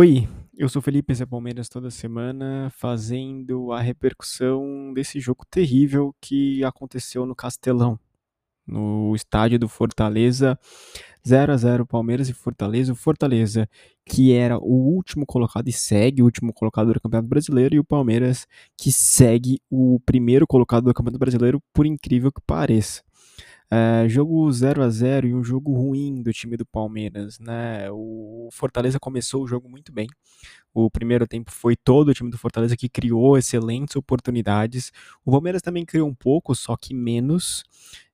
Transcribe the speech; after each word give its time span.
Oi, 0.00 0.28
eu 0.56 0.68
sou 0.68 0.80
Felipe 0.80 1.12
Zé 1.12 1.26
Palmeiras 1.26 1.68
toda 1.68 1.90
semana 1.90 2.70
fazendo 2.70 3.72
a 3.72 3.80
repercussão 3.80 4.92
desse 4.94 5.18
jogo 5.18 5.44
terrível 5.50 6.14
que 6.20 6.62
aconteceu 6.62 7.26
no 7.26 7.34
Castelão, 7.34 7.98
no 8.64 9.12
estádio 9.16 9.58
do 9.58 9.68
Fortaleza, 9.68 10.56
0 11.26 11.52
a 11.52 11.56
0 11.56 11.84
Palmeiras 11.84 12.28
e 12.28 12.32
Fortaleza. 12.32 12.92
O 12.92 12.94
Fortaleza, 12.94 13.68
que 14.06 14.32
era 14.32 14.56
o 14.56 14.94
último 14.94 15.26
colocado 15.26 15.66
e 15.66 15.72
segue 15.72 16.22
o 16.22 16.26
último 16.26 16.52
colocado 16.52 16.92
do 16.92 17.00
Campeonato 17.00 17.28
Brasileiro, 17.28 17.74
e 17.74 17.80
o 17.80 17.84
Palmeiras, 17.84 18.46
que 18.76 18.92
segue 18.92 19.60
o 19.68 19.98
primeiro 20.06 20.46
colocado 20.46 20.84
do 20.84 20.94
Campeonato 20.94 21.18
Brasileiro, 21.18 21.60
por 21.74 21.84
incrível 21.86 22.30
que 22.30 22.40
pareça. 22.46 23.02
É, 23.70 24.08
jogo 24.08 24.50
0 24.50 24.82
a 24.82 24.88
0 24.88 25.28
e 25.28 25.34
um 25.34 25.44
jogo 25.44 25.74
ruim 25.74 26.22
do 26.22 26.32
time 26.32 26.56
do 26.56 26.64
Palmeiras, 26.64 27.38
né? 27.38 27.90
O 27.90 28.48
Fortaleza 28.50 28.98
começou 28.98 29.42
o 29.42 29.46
jogo 29.46 29.68
muito 29.68 29.92
bem. 29.92 30.06
O 30.72 30.90
primeiro 30.90 31.26
tempo 31.26 31.50
foi 31.50 31.76
todo 31.76 32.08
o 32.08 32.14
time 32.14 32.30
do 32.30 32.38
Fortaleza 32.38 32.76
que 32.76 32.88
criou 32.88 33.36
excelentes 33.36 33.96
oportunidades. 33.96 34.90
O 35.24 35.30
Palmeiras 35.32 35.60
também 35.60 35.84
criou 35.84 36.08
um 36.08 36.14
pouco, 36.14 36.54
só 36.54 36.76
que 36.76 36.94
menos. 36.94 37.62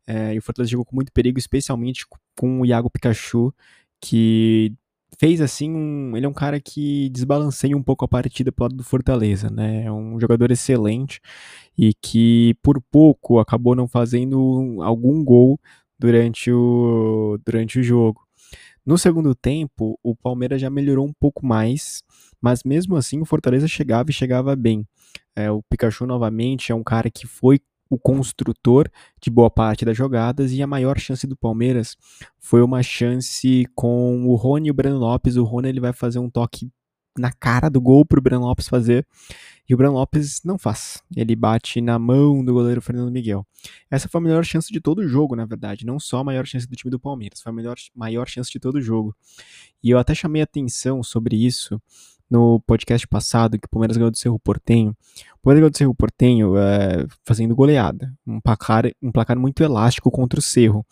É, 0.06 0.34
e 0.34 0.38
o 0.38 0.42
Fortaleza 0.42 0.72
jogou 0.72 0.84
com 0.84 0.96
muito 0.96 1.12
perigo, 1.12 1.38
especialmente 1.38 2.04
com 2.36 2.60
o 2.60 2.66
Iago 2.66 2.90
Pikachu, 2.90 3.54
que 4.00 4.74
fez 5.18 5.40
assim 5.40 5.70
um, 5.70 6.16
ele 6.16 6.26
é 6.26 6.28
um 6.28 6.32
cara 6.32 6.60
que 6.60 7.08
desbalanceia 7.10 7.76
um 7.76 7.82
pouco 7.82 8.04
a 8.04 8.08
partida 8.08 8.52
pro 8.52 8.64
lado 8.64 8.76
do 8.76 8.84
Fortaleza, 8.84 9.50
né? 9.50 9.84
É 9.84 9.92
um 9.92 10.18
jogador 10.20 10.50
excelente 10.50 11.20
e 11.76 11.94
que 11.94 12.54
por 12.62 12.80
pouco 12.90 13.38
acabou 13.38 13.74
não 13.74 13.88
fazendo 13.88 14.78
algum 14.82 15.24
gol 15.24 15.58
durante 15.98 16.50
o 16.52 17.38
durante 17.44 17.78
o 17.80 17.82
jogo. 17.82 18.20
No 18.86 18.98
segundo 18.98 19.34
tempo, 19.34 19.98
o 20.02 20.14
Palmeiras 20.14 20.60
já 20.60 20.68
melhorou 20.68 21.06
um 21.06 21.12
pouco 21.12 21.46
mais, 21.46 22.02
mas 22.40 22.62
mesmo 22.64 22.96
assim 22.96 23.20
o 23.20 23.24
Fortaleza 23.24 23.66
chegava 23.66 24.10
e 24.10 24.14
chegava 24.14 24.54
bem. 24.54 24.86
É, 25.34 25.50
o 25.50 25.62
Pikachu 25.62 26.06
novamente 26.06 26.70
é 26.70 26.74
um 26.74 26.82
cara 26.84 27.10
que 27.10 27.26
foi 27.26 27.60
o 27.88 27.98
construtor 27.98 28.90
de 29.20 29.30
boa 29.30 29.50
parte 29.50 29.84
das 29.84 29.96
jogadas 29.96 30.52
e 30.52 30.62
a 30.62 30.66
maior 30.66 30.98
chance 30.98 31.26
do 31.26 31.36
Palmeiras 31.36 31.96
foi 32.40 32.62
uma 32.62 32.82
chance 32.82 33.66
com 33.74 34.26
o 34.26 34.34
Rony 34.34 34.68
e 34.68 34.70
o 34.70 34.74
Breno 34.74 34.98
Lopes. 34.98 35.36
O 35.36 35.44
Rony 35.44 35.68
ele 35.68 35.80
vai 35.80 35.92
fazer 35.92 36.18
um 36.18 36.30
toque 36.30 36.70
na 37.16 37.30
cara 37.32 37.68
do 37.68 37.80
gol 37.80 38.04
para 38.04 38.18
o 38.18 38.22
Breno 38.22 38.42
Lopes 38.42 38.68
fazer 38.68 39.06
e 39.68 39.74
o 39.74 39.76
Breno 39.76 39.94
Lopes 39.94 40.42
não 40.44 40.58
faz. 40.58 41.02
Ele 41.16 41.34
bate 41.34 41.80
na 41.80 41.98
mão 41.98 42.44
do 42.44 42.52
goleiro 42.52 42.82
Fernando 42.82 43.10
Miguel. 43.10 43.46
Essa 43.90 44.08
foi 44.08 44.20
a 44.20 44.24
melhor 44.24 44.44
chance 44.44 44.70
de 44.70 44.80
todo 44.80 44.98
o 44.98 45.08
jogo, 45.08 45.34
na 45.34 45.46
verdade. 45.46 45.86
Não 45.86 45.98
só 45.98 46.18
a 46.18 46.24
maior 46.24 46.46
chance 46.46 46.68
do 46.68 46.76
time 46.76 46.90
do 46.90 47.00
Palmeiras, 47.00 47.40
foi 47.40 47.50
a 47.50 47.54
melhor, 47.54 47.76
maior 47.94 48.28
chance 48.28 48.50
de 48.50 48.58
todo 48.58 48.76
o 48.76 48.82
jogo. 48.82 49.16
E 49.82 49.90
eu 49.90 49.98
até 49.98 50.14
chamei 50.14 50.42
atenção 50.42 51.02
sobre 51.02 51.36
isso 51.36 51.80
no 52.34 52.60
podcast 52.66 53.06
passado, 53.06 53.56
que 53.58 53.66
o 53.66 53.70
Palmeiras 53.70 53.96
ganhou 53.96 54.10
do 54.10 54.18
Cerro 54.18 54.40
Portenho. 54.40 54.90
O 55.36 55.42
Palmeiras 55.44 55.60
ganhou 55.60 55.70
do 55.70 55.78
Cerro 55.78 55.94
Portenho 55.94 56.56
é, 56.56 57.06
fazendo 57.24 57.54
goleada. 57.54 58.12
Um 58.26 58.40
placar, 58.40 58.90
um 59.00 59.12
placar 59.12 59.38
muito 59.38 59.62
elástico 59.62 60.10
contra 60.10 60.40
o 60.40 60.42
Cerro. 60.42 60.84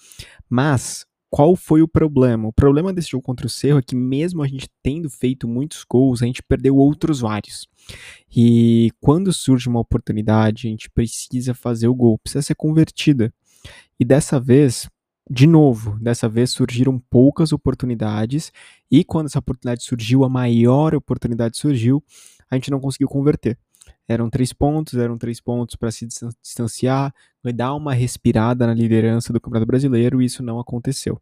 Mas 0.49 1.05
qual 1.29 1.57
foi 1.57 1.83
o 1.83 1.89
problema? 1.89 2.47
O 2.47 2.53
problema 2.53 2.93
desse 2.93 3.11
jogo 3.11 3.25
contra 3.25 3.47
o 3.47 3.51
Cerro 3.51 3.79
é 3.79 3.83
que, 3.83 3.97
mesmo 3.97 4.41
a 4.41 4.47
gente 4.47 4.69
tendo 4.83 5.11
feito 5.11 5.49
muitos 5.49 5.83
gols, 5.83 6.23
a 6.23 6.27
gente 6.27 6.43
perdeu 6.45 6.77
outros 6.77 7.21
vários. 7.21 7.67
E 8.35 8.93
quando 9.01 9.33
surge 9.33 9.69
uma 9.69 9.81
oportunidade, 9.81 10.69
a 10.69 10.71
gente 10.71 10.89
precisa 10.91 11.55
fazer 11.55 11.89
o 11.89 11.95
gol, 11.95 12.19
precisa 12.19 12.43
ser 12.43 12.55
convertida. 12.55 13.35
E 13.99 14.05
dessa 14.05 14.39
vez, 14.39 14.89
de 15.31 15.47
novo, 15.47 15.99
dessa 16.01 16.29
vez 16.29 16.51
surgiram 16.51 16.99
poucas 16.99 17.53
oportunidades 17.53 18.53
e 18.91 19.05
quando 19.05 19.27
essa 19.27 19.39
oportunidade 19.39 19.85
surgiu, 19.85 20.25
a 20.25 20.29
maior 20.29 20.95
oportunidade 20.95 21.57
surgiu, 21.57 22.03
a 22.51 22.57
gente 22.57 22.71
não 22.71 22.81
conseguiu 22.81 23.09
converter. 23.09 23.59
Eram 24.07 24.29
três 24.29 24.53
pontos, 24.53 24.95
eram 24.95 25.17
três 25.17 25.41
pontos 25.41 25.77
para 25.77 25.91
se 25.91 26.07
distanciar, 26.43 27.15
dar 27.55 27.75
uma 27.75 27.95
respirada 27.95 28.67
na 28.67 28.75
liderança 28.75 29.33
do 29.33 29.41
Campeonato 29.41 29.67
Brasileiro 29.67 30.21
e 30.21 30.27
isso 30.27 30.43
não 30.43 30.59
aconteceu. 30.59 31.21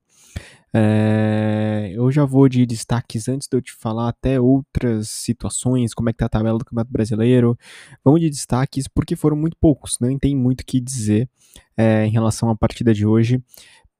É, 0.73 1.91
eu 1.93 2.11
já 2.11 2.25
vou 2.25 2.49
de 2.49 2.65
destaques 2.65 3.29
antes 3.29 3.49
de 3.49 3.57
eu 3.57 3.61
te 3.61 3.73
falar 3.73 4.09
até 4.09 4.41
outras 4.41 5.09
situações, 5.09 5.93
como 5.93 6.09
é 6.09 6.13
que 6.13 6.19
tá 6.19 6.27
a 6.27 6.29
tabela 6.29 6.59
do 6.59 6.65
Campeonato 6.65 6.93
Brasileiro. 6.93 7.59
Vamos 8.05 8.21
de 8.21 8.31
destaques 8.31 8.89
porque 8.89 9.15
foram 9.15 9.37
muito 9.37 9.57
poucos, 9.61 9.97
nem 10.01 10.19
tem 10.19 10.35
muito 10.37 10.63
o 10.63 10.65
que 10.65 10.81
dizer 10.81 11.29
é, 11.77 12.07
em 12.07 12.11
relação 12.11 12.49
à 12.51 12.57
partida 12.57 12.95
de 12.95 13.05
hoje. 13.05 13.43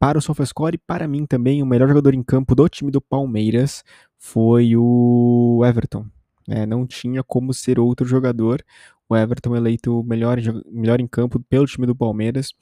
Para 0.01 0.17
o 0.17 0.23
SofaScore 0.23 0.77
e 0.77 0.79
para 0.79 1.07
mim 1.07 1.27
também, 1.27 1.63
o 1.63 1.67
melhor 1.67 1.87
jogador 1.87 2.15
em 2.15 2.23
campo 2.23 2.55
do 2.55 2.67
time 2.71 2.91
do 2.91 3.03
Palmeiras 3.03 3.85
foi 4.17 4.75
o 4.75 5.61
Everton. 5.63 6.07
É, 6.49 6.65
não 6.65 6.87
tinha 6.87 7.23
como 7.23 7.53
ser 7.53 7.79
outro 7.79 8.07
jogador. 8.07 8.65
O 9.07 9.15
Everton 9.15 9.55
eleito 9.55 10.03
melhor, 10.03 10.39
melhor 10.73 11.01
em 11.01 11.07
campo 11.07 11.39
pelo 11.39 11.67
time 11.67 11.87
do 11.87 11.95
Palmeiras. 11.95 12.55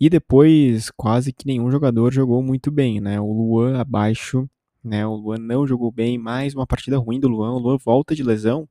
E 0.00 0.08
depois, 0.08 0.90
quase 0.96 1.30
que 1.30 1.46
nenhum 1.46 1.70
jogador 1.70 2.10
jogou 2.10 2.42
muito 2.42 2.70
bem, 2.70 3.02
né? 3.02 3.20
O 3.20 3.30
Luan 3.30 3.78
abaixo, 3.78 4.48
né? 4.82 5.06
O 5.06 5.14
Luan 5.14 5.36
não 5.36 5.66
jogou 5.66 5.92
bem. 5.92 6.16
Mais 6.16 6.54
uma 6.54 6.66
partida 6.66 6.96
ruim 6.96 7.20
do 7.20 7.28
Luan. 7.28 7.52
O 7.52 7.58
Luan 7.58 7.76
volta 7.76 8.14
de 8.14 8.22
lesão 8.22 8.66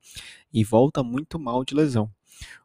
e 0.51 0.63
volta 0.63 1.03
muito 1.03 1.37
mal 1.37 1.63
de 1.63 1.75
lesão. 1.75 2.09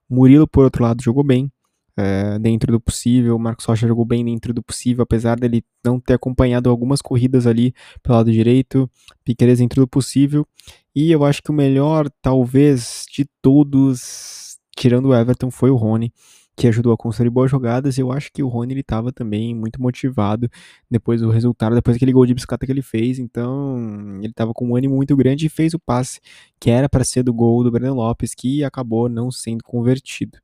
Murilo, 0.09 0.49
por 0.49 0.65
outro 0.65 0.83
lado, 0.83 1.03
jogou 1.03 1.23
bem 1.23 1.53
é, 1.97 2.39
dentro 2.39 2.73
do 2.73 2.81
possível. 2.81 3.37
O 3.37 3.39
Marcos 3.39 3.65
Rocha 3.65 3.87
jogou 3.87 4.05
bem 4.05 4.25
dentro 4.25 4.53
do 4.53 4.63
possível, 4.63 5.03
apesar 5.03 5.39
dele 5.39 5.65
não 5.85 6.01
ter 6.01 6.15
acompanhado 6.15 6.71
algumas 6.71 7.01
corridas 7.01 7.47
ali 7.47 7.75
pelo 8.03 8.17
lado 8.17 8.33
direito. 8.33 8.91
Piqueires 9.25 9.59
dentro 9.59 9.81
do 9.81 9.89
possível. 9.89 10.47
E 10.95 11.11
eu 11.11 11.25
acho 11.25 11.43
que 11.43 11.51
o 11.51 11.55
melhor, 11.55 12.09
talvez, 12.21 13.05
de 13.13 13.27
todos, 13.41 14.59
tirando 14.77 15.07
o 15.07 15.15
Everton, 15.15 15.51
foi 15.51 15.71
o 15.71 15.77
Rony 15.77 16.13
que 16.57 16.69
ajudou 16.69 16.93
a 16.93 16.97
construir 16.97 17.31
boas 17.31 17.51
jogadas. 17.51 17.99
Eu 17.99 18.13
acho 18.13 18.31
que 18.33 18.43
o 18.43 18.49
Rony 18.49 18.75
ele 18.75 18.81
estava 18.81 19.13
também 19.13 19.55
muito 19.55 19.81
motivado 19.81 20.51
depois 20.91 21.21
do 21.21 21.31
resultado, 21.31 21.75
depois 21.75 21.97
daquele 21.97 22.13
gol 22.13 22.27
de 22.27 22.35
bicicleta 22.35 22.67
que 22.67 22.73
ele 22.73 22.83
fez. 22.83 23.19
Então, 23.19 24.19
ele 24.19 24.29
estava 24.29 24.53
com 24.53 24.69
um 24.69 24.77
ânimo 24.77 24.95
muito 24.97 25.17
grande 25.17 25.47
e 25.47 25.49
fez 25.49 25.75
o 25.75 25.79
passe 25.79 26.21
que 26.61 26.71
era 26.71 26.89
para 26.89 27.05
ser 27.05 27.23
do 27.23 27.33
gol 27.33 27.65
do 27.65 27.71
Breno 27.71 27.95
Lopes, 27.95 28.35
que 28.35 28.63
acabou 28.65 29.09
não 29.09 29.31
sendo 29.31 29.65
convertido. 29.65 30.39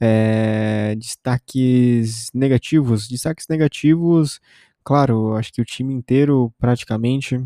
É, 0.00 0.94
destaques 0.96 2.30
negativos. 2.32 3.08
Destaques 3.08 3.46
negativos, 3.48 4.40
claro, 4.84 5.34
acho 5.34 5.52
que 5.52 5.60
o 5.60 5.64
time 5.64 5.92
inteiro 5.94 6.52
praticamente 6.58 7.42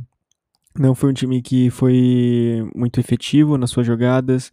não 0.79 0.95
foi 0.95 1.11
um 1.11 1.15
time 1.15 1.43
que 1.43 1.71
foi 1.71 2.69
muito 2.75 2.99
efetivo 2.99 3.59
nas 3.59 3.71
suas 3.71 3.87
jogadas. 3.87 4.51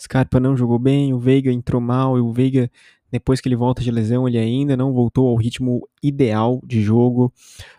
Scarpa 0.00 0.38
não 0.38 0.56
jogou 0.56 0.78
bem, 0.78 1.12
o 1.14 1.18
Veiga 1.18 1.50
entrou 1.50 1.80
mal 1.80 2.16
e 2.18 2.20
o 2.20 2.32
Veiga, 2.32 2.70
depois 3.10 3.40
que 3.40 3.48
ele 3.48 3.56
volta 3.56 3.82
de 3.82 3.90
lesão, 3.90 4.28
ele 4.28 4.38
ainda 4.38 4.76
não 4.76 4.92
voltou 4.92 5.28
ao 5.28 5.36
ritmo 5.36 5.88
ideal 6.02 6.60
de 6.64 6.82
jogo. 6.82 7.32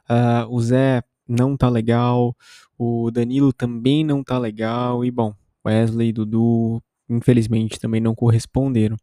Uh, 0.10 0.48
o 0.50 0.62
Zé 0.62 1.04
não 1.28 1.56
tá 1.56 1.70
legal, 1.70 2.36
o 2.78 3.12
Danilo 3.12 3.54
também 3.54 4.04
não 4.04 4.24
tá 4.24 4.38
legal 4.38 5.04
e 5.04 5.12
bom, 5.12 5.34
Wesley 5.66 6.12
Dudu 6.12 6.82
infelizmente 7.10 7.80
também 7.80 8.02
não 8.02 8.16
corresponderam. 8.16 8.96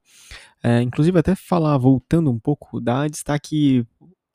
Uh, 0.65 0.81
inclusive 0.83 1.19
até 1.19 1.35
falar 1.35 1.77
voltando 1.79 2.31
um 2.31 2.39
pouco, 2.39 2.81
dá 2.81 3.07
destaque 3.09 3.85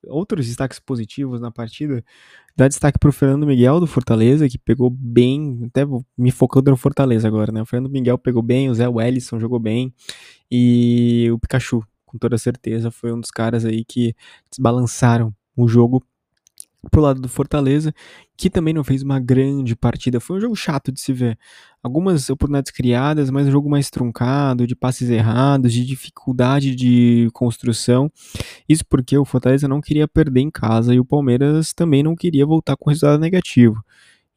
outros 0.09 0.47
destaques 0.47 0.79
positivos 0.79 1.39
na 1.39 1.51
partida, 1.51 2.03
dá 2.55 2.67
destaque 2.67 2.99
para 2.99 3.09
o 3.09 3.13
Fernando 3.13 3.45
Miguel 3.45 3.79
do 3.79 3.87
Fortaleza, 3.87 4.49
que 4.49 4.57
pegou 4.57 4.89
bem, 4.89 5.61
até 5.65 5.81
me 6.17 6.31
focando 6.31 6.71
no 6.71 6.77
Fortaleza 6.77 7.27
agora, 7.27 7.51
né? 7.51 7.61
O 7.61 7.65
Fernando 7.65 7.91
Miguel 7.91 8.17
pegou 8.17 8.41
bem, 8.41 8.69
o 8.69 8.75
Zé 8.75 8.87
Wellison 8.87 9.39
jogou 9.39 9.59
bem, 9.59 9.93
e 10.49 11.29
o 11.31 11.39
Pikachu, 11.39 11.83
com 12.05 12.17
toda 12.17 12.37
certeza, 12.37 12.89
foi 12.89 13.13
um 13.13 13.19
dos 13.19 13.31
caras 13.31 13.65
aí 13.65 13.83
que 13.85 14.15
desbalançaram 14.49 15.33
o 15.55 15.67
jogo 15.67 16.03
pro 16.89 17.01
lado 17.01 17.21
do 17.21 17.29
Fortaleza, 17.29 17.93
que 18.35 18.49
também 18.49 18.73
não 18.73 18.83
fez 18.83 19.03
uma 19.03 19.19
grande 19.19 19.75
partida. 19.75 20.19
Foi 20.19 20.37
um 20.37 20.41
jogo 20.41 20.55
chato 20.55 20.91
de 20.91 20.99
se 20.99 21.13
ver. 21.13 21.37
Algumas 21.81 22.29
oportunidades 22.29 22.71
criadas, 22.71 23.29
mas 23.29 23.47
um 23.47 23.51
jogo 23.51 23.69
mais 23.69 23.89
truncado, 23.89 24.67
de 24.67 24.75
passes 24.75 25.09
errados, 25.09 25.73
de 25.73 25.85
dificuldade 25.85 26.75
de 26.75 27.29
construção. 27.33 28.11
Isso 28.67 28.85
porque 28.87 29.17
o 29.17 29.25
Fortaleza 29.25 29.67
não 29.67 29.81
queria 29.81 30.07
perder 30.07 30.41
em 30.41 30.51
casa 30.51 30.93
e 30.93 30.99
o 30.99 31.05
Palmeiras 31.05 31.73
também 31.73 32.03
não 32.03 32.15
queria 32.15 32.45
voltar 32.45 32.75
com 32.75 32.89
resultado 32.89 33.19
negativo. 33.19 33.81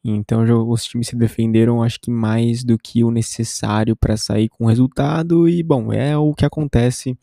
Então 0.03 0.43
os 0.67 0.83
times 0.83 1.07
se 1.07 1.15
defenderam, 1.15 1.83
acho 1.83 1.99
que 1.99 2.09
mais 2.09 2.63
do 2.63 2.77
que 2.77 3.03
o 3.03 3.11
necessário 3.11 3.95
para 3.95 4.17
sair 4.17 4.49
com 4.49 4.65
resultado. 4.65 5.47
E 5.47 5.61
bom, 5.61 5.93
é 5.93 6.17
o 6.17 6.33
que 6.33 6.45
acontece 6.45 7.17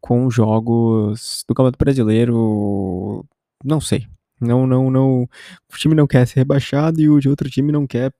com 0.00 0.30
jogos 0.30 1.44
do 1.46 1.54
Campeonato 1.54 1.78
Brasileiro. 1.78 3.24
Não 3.64 3.80
sei, 3.80 4.06
não, 4.40 4.66
não, 4.66 4.90
não. 4.90 5.22
O 5.22 5.76
time 5.76 5.94
não 5.94 6.06
quer 6.06 6.26
ser 6.26 6.40
rebaixado 6.40 7.00
e 7.00 7.08
o 7.08 7.20
de 7.20 7.28
outro 7.28 7.50
time 7.50 7.70
não 7.70 7.86
quer 7.86 8.12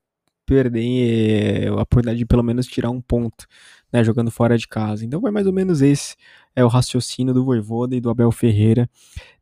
perder 0.44 1.68
a 1.68 1.74
oportunidade 1.74 2.18
de 2.18 2.26
pelo 2.26 2.42
menos 2.42 2.66
tirar 2.66 2.90
um 2.90 3.00
ponto, 3.00 3.46
né, 3.92 4.02
jogando 4.02 4.30
fora 4.30 4.58
de 4.58 4.66
casa. 4.66 5.04
Então 5.04 5.20
foi 5.20 5.30
mais 5.30 5.46
ou 5.46 5.52
menos 5.52 5.80
esse 5.80 6.16
é 6.56 6.64
o 6.64 6.68
raciocínio 6.68 7.32
do 7.32 7.44
Voivoda 7.44 7.94
e 7.94 8.00
do 8.00 8.10
Abel 8.10 8.32
Ferreira 8.32 8.90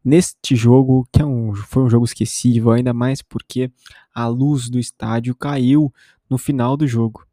neste 0.05 0.55
jogo, 0.55 1.09
que 1.11 1.23
é 1.23 1.25
um, 1.25 1.55
foi 1.55 1.83
um 1.83 1.91
jogo 1.91 2.05
esquecível, 2.05 2.73
ainda 2.73 2.93
mais 2.93 3.23
porque 3.23 3.71
a 4.15 4.27
luz 4.27 4.69
do 4.69 4.79
estádio 4.79 5.35
caiu 5.35 5.93
no 6.29 6.39
final 6.39 6.77
do 6.77 6.87
jogo. 6.87 7.27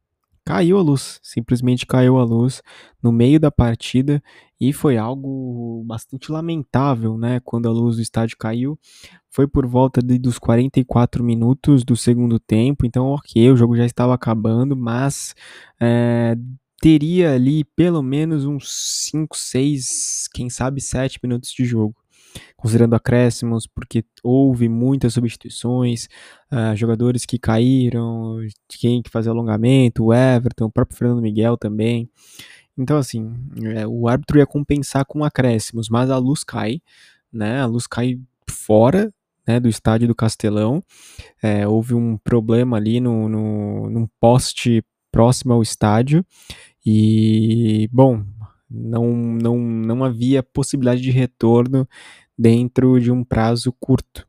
Caiu 0.46 0.78
a 0.78 0.82
luz, 0.82 1.20
simplesmente 1.24 1.86
caiu 1.86 2.18
a 2.18 2.24
luz 2.24 2.62
no 3.02 3.12
meio 3.12 3.40
da 3.40 3.52
partida 3.52 4.22
e 4.60 4.72
foi 4.72 4.98
algo 4.98 5.84
bastante 5.86 6.32
lamentável, 6.32 7.18
né? 7.18 7.40
Quando 7.44 7.68
a 7.68 7.72
luz 7.72 7.98
do 7.98 8.02
estádio 8.02 8.38
caiu, 8.38 8.80
foi 9.30 9.48
por 9.48 9.68
volta 9.68 10.02
de, 10.02 10.18
dos 10.18 10.40
44 10.40 11.24
minutos 11.24 11.84
do 11.84 11.96
segundo 11.96 12.40
tempo, 12.40 12.86
então 12.86 13.08
ok, 13.08 13.52
o 13.52 13.58
jogo 13.58 13.76
já 13.76 13.86
estava 13.86 14.14
acabando, 14.14 14.76
mas 14.76 15.36
é, 15.80 16.36
teria 16.80 17.34
ali 17.34 17.64
pelo 17.64 18.02
menos 18.02 18.46
uns 18.46 18.70
5, 19.12 19.36
6, 19.38 20.30
quem 20.34 20.50
sabe 20.50 20.80
7 20.82 21.20
minutos 21.22 21.52
de 21.52 21.66
jogo 21.66 21.96
considerando 22.58 22.96
acréscimos, 22.96 23.68
porque 23.68 24.04
houve 24.24 24.68
muitas 24.68 25.14
substituições, 25.14 26.08
uh, 26.52 26.76
jogadores 26.76 27.26
que 27.26 27.38
caíram, 27.38 28.40
quem 28.80 29.02
que 29.02 29.10
fazia 29.10 29.32
alongamento, 29.32 30.06
o 30.06 30.14
Everton, 30.14 30.66
o 30.66 30.72
próprio 30.72 30.98
Fernando 30.98 31.22
Miguel 31.22 31.58
também. 31.58 32.10
Então, 32.78 32.98
assim, 32.98 33.34
é, 33.76 33.88
o 33.88 34.08
árbitro 34.08 34.38
ia 34.38 34.46
compensar 34.46 35.06
com 35.06 35.24
acréscimos, 35.24 35.90
mas 35.90 36.10
a 36.10 36.18
luz 36.18 36.44
cai, 36.44 36.82
né? 37.32 37.62
A 37.62 37.66
luz 37.66 37.88
cai 37.88 38.20
fora 38.50 39.14
né, 39.48 39.60
do 39.60 39.70
estádio 39.70 40.08
do 40.08 40.16
Castelão. 40.16 40.84
É, 41.42 41.68
houve 41.68 41.94
um 41.94 42.18
problema 42.18 42.78
ali 42.78 43.00
no, 43.00 43.30
no, 43.30 43.90
num 43.90 44.08
poste 44.20 44.84
próximo 45.12 45.54
ao 45.54 45.62
estádio. 45.62 46.26
E, 46.86 47.90
bom, 47.92 48.24
não, 48.70 49.16
não, 49.16 49.58
não 49.58 50.04
havia 50.04 50.44
possibilidade 50.44 51.02
de 51.02 51.12
retorno 51.12 51.88
dentro 52.38 53.00
de 53.00 53.12
um 53.12 53.24
prazo 53.24 53.74
curto. 53.80 54.28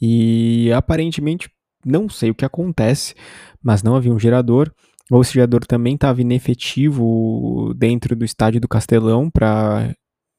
E 0.00 0.70
aparentemente, 0.72 1.50
não 1.84 2.08
sei 2.08 2.30
o 2.30 2.34
que 2.34 2.44
acontece, 2.44 3.14
mas 3.62 3.82
não 3.82 3.96
havia 3.96 4.12
um 4.12 4.18
gerador, 4.18 4.72
esse 5.20 5.32
gerador 5.34 5.66
também 5.66 5.94
estava 5.94 6.20
inefetivo 6.20 7.74
dentro 7.74 8.14
do 8.14 8.24
estádio 8.24 8.60
do 8.60 8.68
Castelão 8.68 9.28
para 9.28 9.94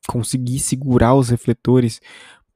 conseguir 0.07 0.59
segurar 0.59 1.13
os 1.13 1.29
refletores 1.29 1.99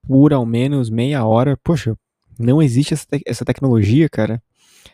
por 0.08 0.34
ao 0.34 0.46
menos 0.46 0.90
meia 0.90 1.26
hora. 1.26 1.58
Poxa, 1.64 1.98
não 2.40 2.62
existe 2.62 2.94
essa, 2.94 3.06
te 3.06 3.22
essa 3.26 3.44
tecnologia, 3.44 4.08
cara. 4.10 4.42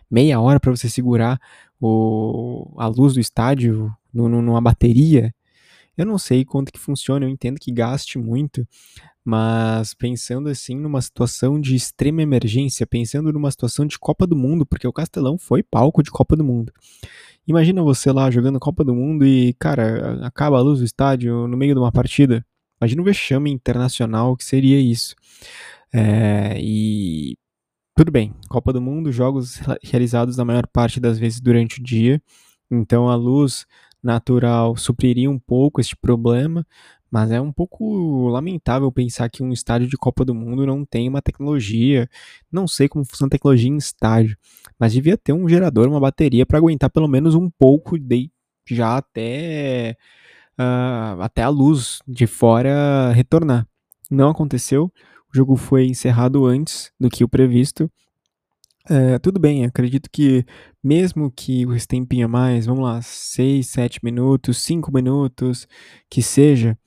Meia 0.10 0.40
hora 0.40 0.60
para 0.60 0.72
você 0.72 0.90
segurar 0.90 1.40
o, 1.80 2.74
a 2.78 2.88
luz 2.88 3.14
do 3.14 3.20
estádio 3.20 3.94
numa 4.14 4.62
bateria. 4.62 5.34
Eu 5.98 6.06
não 6.06 6.18
sei 6.18 6.44
quanto 6.44 6.72
que 6.72 6.80
funciona, 6.80 7.26
eu 7.26 7.30
entendo 7.30 7.60
que 7.60 7.72
gaste 7.72 8.18
muito, 8.18 8.68
mas 9.24 9.94
pensando 9.94 10.50
assim 10.50 10.76
numa 10.76 11.02
situação 11.02 11.60
de 11.60 11.76
extrema 11.76 12.22
emergência, 12.22 12.88
pensando 12.88 13.32
numa 13.32 13.52
situação 13.52 13.86
de 13.86 14.00
Copa 14.00 14.26
do 14.26 14.36
Mundo, 14.36 14.66
porque 14.66 14.88
o 14.88 14.94
Castelão 14.94 15.38
foi 15.38 15.62
palco 15.62 16.02
de 16.02 16.10
Copa 16.10 16.36
do 16.36 16.44
Mundo. 16.44 16.74
Imagina 17.48 17.84
você 17.84 18.12
lá 18.12 18.30
jogando 18.32 18.60
Copa 18.60 18.84
do 18.84 18.96
Mundo 18.96 19.26
e, 19.26 19.54
cara, 19.54 20.26
acaba 20.26 20.58
a 20.58 20.62
luz 20.62 20.80
do 20.80 20.86
estádio 20.86 21.48
no 21.48 21.58
meio 21.58 21.74
de 21.74 21.80
uma 21.80 21.92
partida. 21.92 22.46
Imagina 22.80 23.02
o 23.02 23.06
vexame 23.06 23.52
internacional 23.52 24.36
que 24.36 24.44
seria 24.44 24.80
isso. 24.80 25.16
É, 25.94 26.58
e 26.60 27.38
tudo 27.96 28.12
bem, 28.12 28.34
Copa 28.50 28.72
do 28.72 28.82
Mundo, 28.82 29.12
jogos 29.12 29.60
realizados 29.84 30.38
na 30.38 30.46
maior 30.46 30.66
parte 30.66 31.00
das 31.00 31.20
vezes 31.20 31.40
durante 31.40 31.80
o 31.80 31.84
dia, 31.84 32.22
então 32.72 33.10
a 33.10 33.16
luz 33.16 33.66
natural 34.02 34.76
supriria 34.76 35.30
um 35.30 35.38
pouco 35.38 35.80
este 35.80 35.96
problema, 35.96 36.66
mas 37.12 37.30
é 37.32 37.42
um 37.42 37.52
pouco 37.52 38.30
lamentável 38.30 38.92
pensar 38.92 39.30
que 39.30 39.44
um 39.44 39.52
estádio 39.52 39.88
de 39.88 39.98
Copa 39.98 40.24
do 40.24 40.34
Mundo 40.34 40.66
não 40.66 40.86
tem 40.86 41.10
uma 41.10 41.22
tecnologia. 41.22 42.10
Não 42.52 42.68
sei 42.68 42.88
como 42.88 43.06
funciona 43.06 43.28
a 43.28 43.32
tecnologia 43.32 43.70
em 43.70 43.78
estádio, 43.78 44.38
mas 44.80 44.94
devia 44.94 45.18
ter 45.18 45.34
um 45.34 45.48
gerador, 45.48 45.88
uma 45.90 46.00
bateria 46.00 46.46
para 46.46 46.58
aguentar 46.58 46.90
pelo 46.90 47.08
menos 47.08 47.36
um 47.36 47.50
pouco 47.50 48.00
de 48.00 48.32
já 48.66 48.98
até 48.98 49.98
uh, 50.60 51.22
até 51.22 51.44
a 51.44 51.50
luz 51.50 52.00
de 52.08 52.26
fora 52.26 53.12
retornar. 53.12 53.68
Não 54.10 54.30
aconteceu. 54.30 54.92
O 55.34 55.36
jogo 55.36 55.56
foi 55.56 55.88
encerrado 55.88 56.46
antes 56.46 56.92
do 57.00 57.10
que 57.10 57.24
o 57.24 57.30
previsto 57.30 57.92
é, 58.90 59.20
tudo 59.20 59.40
bem, 59.40 59.64
acredito 59.64 60.10
que 60.12 60.44
mesmo 60.84 61.32
que 61.32 61.64
esse 61.76 61.88
tempinho 61.88 62.26
a 62.26 62.30
mais, 62.30 62.66
vamos 62.66 62.84
lá, 62.84 63.02
6, 63.02 63.68
7 63.68 64.00
minutos, 64.04 64.58
5 64.64 64.92
minutos, 64.92 65.68
que 66.10 66.22
seja, 66.24 66.78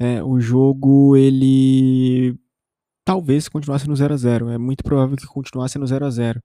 é, 0.00 0.22
o 0.22 0.40
jogo 0.40 1.14
ele 1.14 2.34
talvez 3.04 3.48
continuasse 3.48 3.86
no 3.86 3.94
0 3.94 4.14
a 4.14 4.16
0 4.16 4.48
É 4.48 4.56
muito 4.56 4.82
provável 4.82 5.14
que 5.14 5.26
continuasse 5.26 5.78
no 5.78 5.86
0 5.86 6.06
a 6.06 6.10
0 6.10 6.42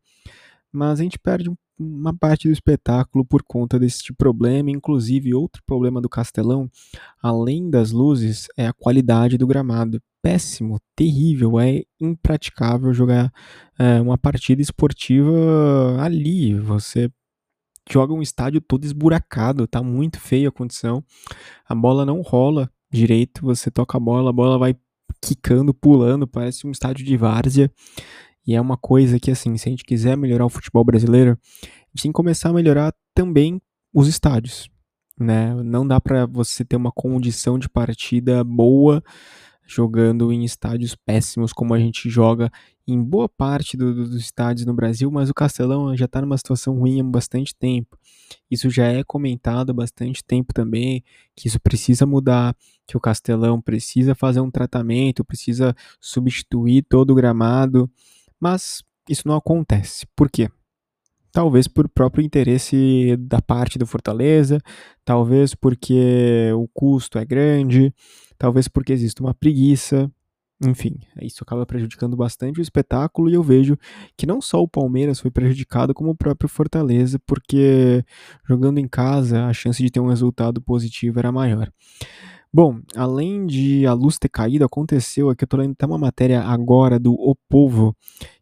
Mas 0.73 0.99
a 0.99 1.03
gente 1.03 1.17
perde 1.17 1.49
uma 1.79 2.13
parte 2.13 2.49
do 2.49 2.51
espetáculo 2.51 3.25
por 3.25 3.43
conta 3.43 3.79
desse 3.79 4.13
problema, 4.13 4.71
inclusive 4.71 5.33
outro 5.33 5.61
problema 5.65 6.01
do 6.01 6.09
Castelão, 6.09 6.69
além 7.21 7.69
das 7.69 7.91
luzes, 7.91 8.47
é 8.57 8.67
a 8.67 8.73
qualidade 8.73 9.37
do 9.37 9.47
gramado. 9.47 10.01
Péssimo, 10.21 10.79
terrível, 10.95 11.59
é 11.59 11.83
impraticável 11.99 12.93
jogar 12.93 13.31
é, 13.77 14.01
uma 14.01 14.17
partida 14.17 14.61
esportiva 14.61 15.31
ali. 15.99 16.57
Você 16.59 17.11
joga 17.89 18.13
um 18.13 18.21
estádio 18.21 18.61
todo 18.61 18.85
esburacado, 18.85 19.67
tá 19.67 19.83
muito 19.83 20.19
feia 20.19 20.49
a 20.49 20.51
condição. 20.51 21.03
A 21.67 21.75
bola 21.75 22.05
não 22.05 22.21
rola 22.21 22.69
direito, 22.91 23.41
você 23.41 23.69
toca 23.69 23.97
a 23.97 23.99
bola, 23.99 24.29
a 24.29 24.33
bola 24.33 24.57
vai 24.57 24.75
quicando, 25.21 25.73
pulando, 25.73 26.27
parece 26.27 26.67
um 26.67 26.71
estádio 26.71 27.05
de 27.05 27.17
várzea. 27.17 27.71
E 28.47 28.53
é 28.53 28.61
uma 28.61 28.77
coisa 28.77 29.19
que, 29.19 29.31
assim, 29.31 29.57
se 29.57 29.67
a 29.67 29.71
gente 29.71 29.83
quiser 29.83 30.15
melhorar 30.15 30.45
o 30.45 30.49
futebol 30.49 30.83
brasileiro, 30.83 31.31
a 31.31 31.65
gente 31.95 32.03
tem 32.03 32.11
que 32.11 32.15
começar 32.15 32.49
a 32.49 32.53
melhorar 32.53 32.93
também 33.13 33.59
os 33.93 34.07
estádios, 34.07 34.69
né? 35.19 35.55
Não 35.63 35.87
dá 35.87 35.99
para 35.99 36.25
você 36.25 36.63
ter 36.63 36.75
uma 36.75 36.91
condição 36.91 37.57
de 37.57 37.67
partida 37.67 38.43
boa 38.43 39.03
jogando 39.65 40.31
em 40.31 40.43
estádios 40.43 40.95
péssimos, 40.95 41.51
como 41.51 41.73
a 41.73 41.79
gente 41.79 42.07
joga 42.09 42.51
em 42.87 43.01
boa 43.01 43.27
parte 43.27 43.75
do, 43.75 43.93
do, 43.93 44.09
dos 44.09 44.21
estádios 44.21 44.65
no 44.65 44.73
Brasil, 44.73 45.09
mas 45.09 45.29
o 45.29 45.33
Castelão 45.33 45.95
já 45.95 46.05
está 46.05 46.21
numa 46.21 46.37
situação 46.37 46.77
ruim 46.77 47.01
há 47.01 47.03
bastante 47.03 47.55
tempo. 47.55 47.97
Isso 48.49 48.69
já 48.69 48.85
é 48.85 49.03
comentado 49.03 49.71
há 49.71 49.73
bastante 49.73 50.23
tempo 50.23 50.53
também, 50.53 51.03
que 51.35 51.47
isso 51.47 51.59
precisa 51.59 52.05
mudar, 52.05 52.55
que 52.87 52.95
o 52.95 52.99
Castelão 52.99 53.59
precisa 53.59 54.13
fazer 54.13 54.39
um 54.39 54.51
tratamento, 54.51 55.25
precisa 55.25 55.75
substituir 55.99 56.83
todo 56.83 57.11
o 57.11 57.15
gramado, 57.15 57.89
mas 58.39 58.83
isso 59.09 59.27
não 59.27 59.35
acontece. 59.35 60.05
Por 60.15 60.29
quê? 60.29 60.49
Talvez 61.31 61.67
por 61.67 61.89
próprio 61.89 62.23
interesse 62.23 63.17
da 63.19 63.41
parte 63.41 63.77
do 63.77 63.85
Fortaleza, 63.85 64.59
talvez 65.03 65.53
porque 65.53 66.51
o 66.55 66.67
custo 66.73 67.17
é 67.17 67.25
grande, 67.25 67.93
talvez 68.37 68.67
porque 68.69 68.93
existe 68.93 69.21
uma 69.21 69.33
preguiça, 69.33 70.09
enfim, 70.63 70.95
isso 71.21 71.43
acaba 71.43 71.65
prejudicando 71.65 72.15
bastante 72.15 72.59
o 72.59 72.61
espetáculo 72.61 73.29
e 73.29 73.33
eu 73.33 73.43
vejo 73.43 73.77
que 74.15 74.25
não 74.25 74.39
só 74.41 74.61
o 74.61 74.67
Palmeiras 74.67 75.19
foi 75.19 75.29
prejudicado, 75.29 75.93
como 75.93 76.11
o 76.11 76.15
próprio 76.15 76.47
Fortaleza, 76.47 77.19
porque 77.25 78.03
jogando 78.47 78.77
em 78.77 78.87
casa 78.87 79.45
a 79.45 79.53
chance 79.53 79.83
de 79.83 79.91
ter 79.91 79.99
um 79.99 80.07
resultado 80.07 80.61
positivo 80.61 81.19
era 81.19 81.31
maior. 81.31 81.69
Bom, 82.53 82.79
além 82.95 83.45
de 83.45 83.85
a 83.85 83.91
luz 83.91 84.17
ter 84.17 84.29
caído, 84.29 84.63
aconteceu 84.63 85.29
aqui, 85.29 85.43
eu 85.43 85.47
tô 85.47 85.57
lendo 85.57 85.73
até 85.73 85.85
uma 85.85 85.97
matéria 85.97 86.41
agora 86.41 86.97
do 86.97 87.11
O 87.13 87.35
Povo, 87.49 87.93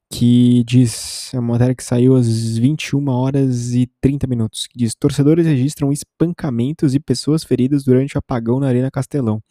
que 0.07 0.63
diz, 0.67 1.33
é 1.33 1.39
uma 1.39 1.53
matéria 1.53 1.73
que 1.73 1.83
saiu 1.83 2.15
às 2.15 2.55
21 2.55 3.09
horas 3.09 3.73
e 3.73 3.89
30 3.99 4.27
minutos, 4.27 4.67
que 4.67 4.77
diz, 4.77 4.93
torcedores 4.93 5.47
registram 5.47 5.91
espancamentos 5.91 6.93
e 6.93 6.99
pessoas 6.99 7.43
feridas 7.43 7.83
durante 7.83 8.15
o 8.15 8.19
apagão 8.19 8.59
na 8.59 8.67
Arena 8.67 8.91
Castelão. 8.91 9.41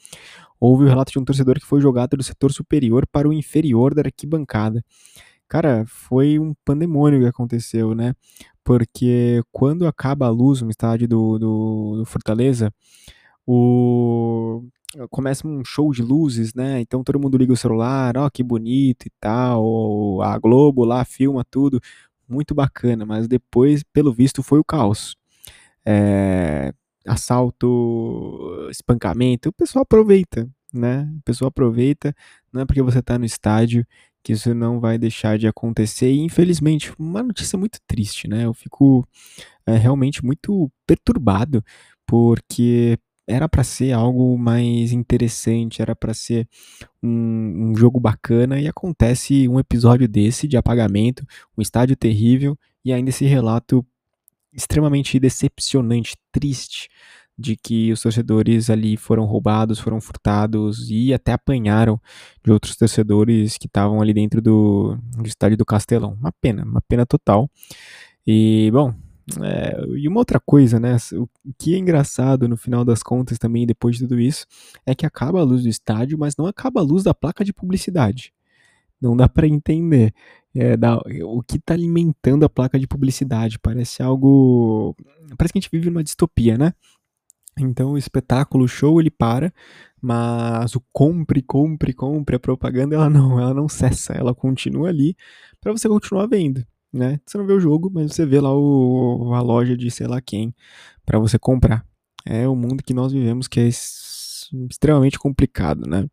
Houve 0.65 0.85
o 0.85 0.87
relato 0.87 1.11
de 1.11 1.19
um 1.19 1.25
torcedor 1.25 1.59
que 1.59 1.67
foi 1.67 1.81
jogado 1.81 2.17
do 2.17 2.23
setor 2.23 2.53
superior 2.53 3.05
para 3.11 3.29
o 3.29 3.33
inferior 3.33 3.93
da 3.93 4.03
arquibancada. 4.03 4.85
Cara, 5.49 5.85
foi 5.89 6.39
um 6.39 6.55
pandemônio 6.65 7.19
que 7.19 7.27
aconteceu, 7.27 7.97
né? 7.97 8.15
Porque 8.63 9.43
quando 9.51 9.89
acaba 9.89 10.27
a 10.27 10.31
luz 10.31 10.63
no 10.63 10.71
estádio 10.71 11.09
do, 11.09 11.37
do, 11.37 11.97
do 11.97 12.05
Fortaleza, 12.07 12.73
o 13.45 14.63
começa 15.11 15.49
um 15.49 15.65
show 15.65 15.91
de 15.93 16.01
luzes, 16.01 16.55
né? 16.55 16.81
Então 16.81 17.03
todo 17.03 17.19
mundo 17.19 17.37
liga 17.37 17.53
o 17.53 17.57
celular, 17.57 18.17
ó, 18.17 18.31
que 18.31 18.45
bonito 18.45 19.07
e 19.07 19.11
tal. 19.19 20.23
A 20.23 20.39
Globo 20.39 20.85
lá 20.85 21.05
filma 21.05 21.45
tudo, 21.51 21.81
muito 22.29 22.55
bacana, 22.55 23.05
mas 23.05 23.27
depois, 23.27 23.83
pelo 23.93 24.13
visto, 24.13 24.45
foi 24.45 24.61
o 24.61 24.65
caos. 24.65 25.17
É, 25.85 26.73
assalto, 27.07 28.69
espancamento, 28.71 29.49
o 29.49 29.53
pessoal 29.53 29.83
aproveita, 29.83 30.49
né? 30.73 31.11
O 31.19 31.23
pessoal 31.23 31.49
aproveita, 31.49 32.15
não 32.53 32.63
é 32.63 32.65
porque 32.65 32.83
você 32.83 33.01
está 33.01 33.19
no 33.19 33.25
estádio 33.25 33.87
que 34.23 34.33
isso 34.33 34.55
não 34.55 34.79
vai 34.81 34.99
deixar 34.99 35.39
de 35.39 35.47
acontecer. 35.49 36.13
E 36.13 36.21
infelizmente, 36.21 36.93
uma 36.99 37.23
notícia 37.23 37.59
muito 37.59 37.79
triste, 37.87 38.29
né? 38.29 38.45
Eu 38.47 38.55
fico 38.55 39.07
é, 39.67 39.77
realmente 39.77 40.25
muito 40.25 40.71
perturbado 40.87 41.65
porque 42.07 42.99
era 43.27 43.49
para 43.49 43.65
ser 43.65 43.93
algo 43.93 44.37
mais 44.37 44.93
interessante, 44.93 45.81
era 45.81 45.95
para 45.95 46.13
ser 46.13 46.49
um, 47.03 47.71
um, 47.71 47.77
jogo 47.77 48.01
bacana 48.01 48.61
e 48.61 48.69
acontece 48.69 49.49
um 49.49 49.59
episódio 49.59 50.09
desse 50.09 50.49
de 50.49 50.57
apagamento, 50.57 51.25
um 51.57 51.63
estádio 51.63 51.97
terrível 51.97 52.59
e 52.85 52.93
ainda 52.93 53.11
esse 53.11 53.25
relato 53.25 53.87
extremamente 54.53 55.19
decepcionante, 55.19 56.17
triste, 56.31 56.89
de 57.39 57.57
que 57.57 57.93
os 57.93 58.01
torcedores 58.01 58.71
ali 58.71 58.97
foram 58.97 59.25
roubados, 59.25 59.79
foram 59.79 60.01
furtados 60.01 60.91
e 60.91 61.13
até 61.13 61.33
apanharam 61.33 62.01
de 62.45 62.53
outros 62.53 62.77
torcedores 62.77 63.57
que 63.57 63.67
estavam 63.67 64.01
ali 64.01 64.13
dentro 64.13 64.41
do, 64.41 64.97
do 65.17 65.27
estádio 65.27 65.57
do 65.57 65.65
Castelão. 65.65 66.17
Uma 66.21 66.33
pena, 66.41 66.65
uma 66.65 66.83
pena 66.83 67.07
total. 67.07 67.51
E, 68.27 68.71
bom, 68.73 68.95
é, 69.43 69.85
e 69.97 70.07
uma 70.09 70.21
outra 70.21 70.39
coisa, 70.39 70.79
né? 70.79 70.97
O 71.15 71.29
que 71.59 71.75
é 71.75 71.79
engraçado 71.79 72.49
no 72.49 72.57
final 72.57 72.85
das 72.85 73.03
contas 73.03 73.39
também, 73.39 73.67
depois 73.67 73.97
de 73.97 74.03
tudo 74.03 74.21
isso, 74.21 74.47
é 74.85 74.95
que 74.95 75.07
acaba 75.07 75.41
a 75.41 75.45
luz 75.45 75.63
do 75.63 75.69
estádio, 75.69 76.19
mas 76.19 76.37
não 76.37 76.47
acaba 76.47 76.81
a 76.81 76.85
luz 76.85 77.03
da 77.03 77.15
placa 77.15 77.45
de 77.45 77.53
publicidade. 77.53 78.33
Não 79.03 79.17
dá 79.17 79.29
para 79.29 79.47
entender 79.47 80.15
é, 80.55 80.77
da, 80.77 80.97
o 81.25 81.43
que 81.43 81.57
está 81.57 81.75
alimentando 81.75 82.45
a 82.45 82.49
placa 82.49 82.79
de 82.79 82.87
publicidade. 82.87 83.59
Parece 83.59 84.03
algo. 84.03 84.95
Parece 85.37 85.53
que 85.53 85.59
a 85.59 85.61
gente 85.61 85.71
vive 85.73 85.91
numa 85.91 86.05
distopia, 86.05 86.57
né? 86.57 86.73
Então 87.59 87.93
o 87.93 87.99
espetáculo, 87.99 88.65
o 88.65 88.69
show, 88.69 89.01
ele 89.01 89.11
para, 89.11 89.53
mas 90.01 90.75
o 90.75 90.83
compre, 90.93 91.43
compre, 91.43 91.93
compre, 91.93 92.37
a 92.37 92.41
propaganda, 92.41 92.95
ela 92.95 93.11
não, 93.11 93.39
ela 93.39 93.53
não 93.53 93.69
cessa, 93.69 94.15
ela 94.15 94.35
continua 94.35 94.89
ali 94.89 95.15
para 95.61 95.73
você 95.73 95.89
continuar 95.89 96.27
vendo 96.27 96.65
né? 96.93 97.19
Você 97.25 97.39
não 97.39 97.47
vê 97.47 97.55
o 97.55 97.61
jogo, 97.61 97.91
mas 97.93 98.13
você 98.13 98.27
vê 98.27 98.41
lá 98.41 98.55
o, 98.55 99.33
a 99.35 99.41
loja 99.41 99.77
de 99.77 99.91
sei 99.91 100.07
lá 100.07 100.21
quem 100.21 100.55
para 101.07 101.19
você 101.19 101.39
comprar. 101.39 101.85
É 102.25 102.47
o 102.47 102.55
mundo 102.55 102.83
que 102.85 102.95
nós 102.95 103.13
vivemos 103.13 103.49
que 103.49 103.59
é 103.59 103.67
extremamente 103.67 105.19
complicado, 105.19 105.89
né? 105.89 106.07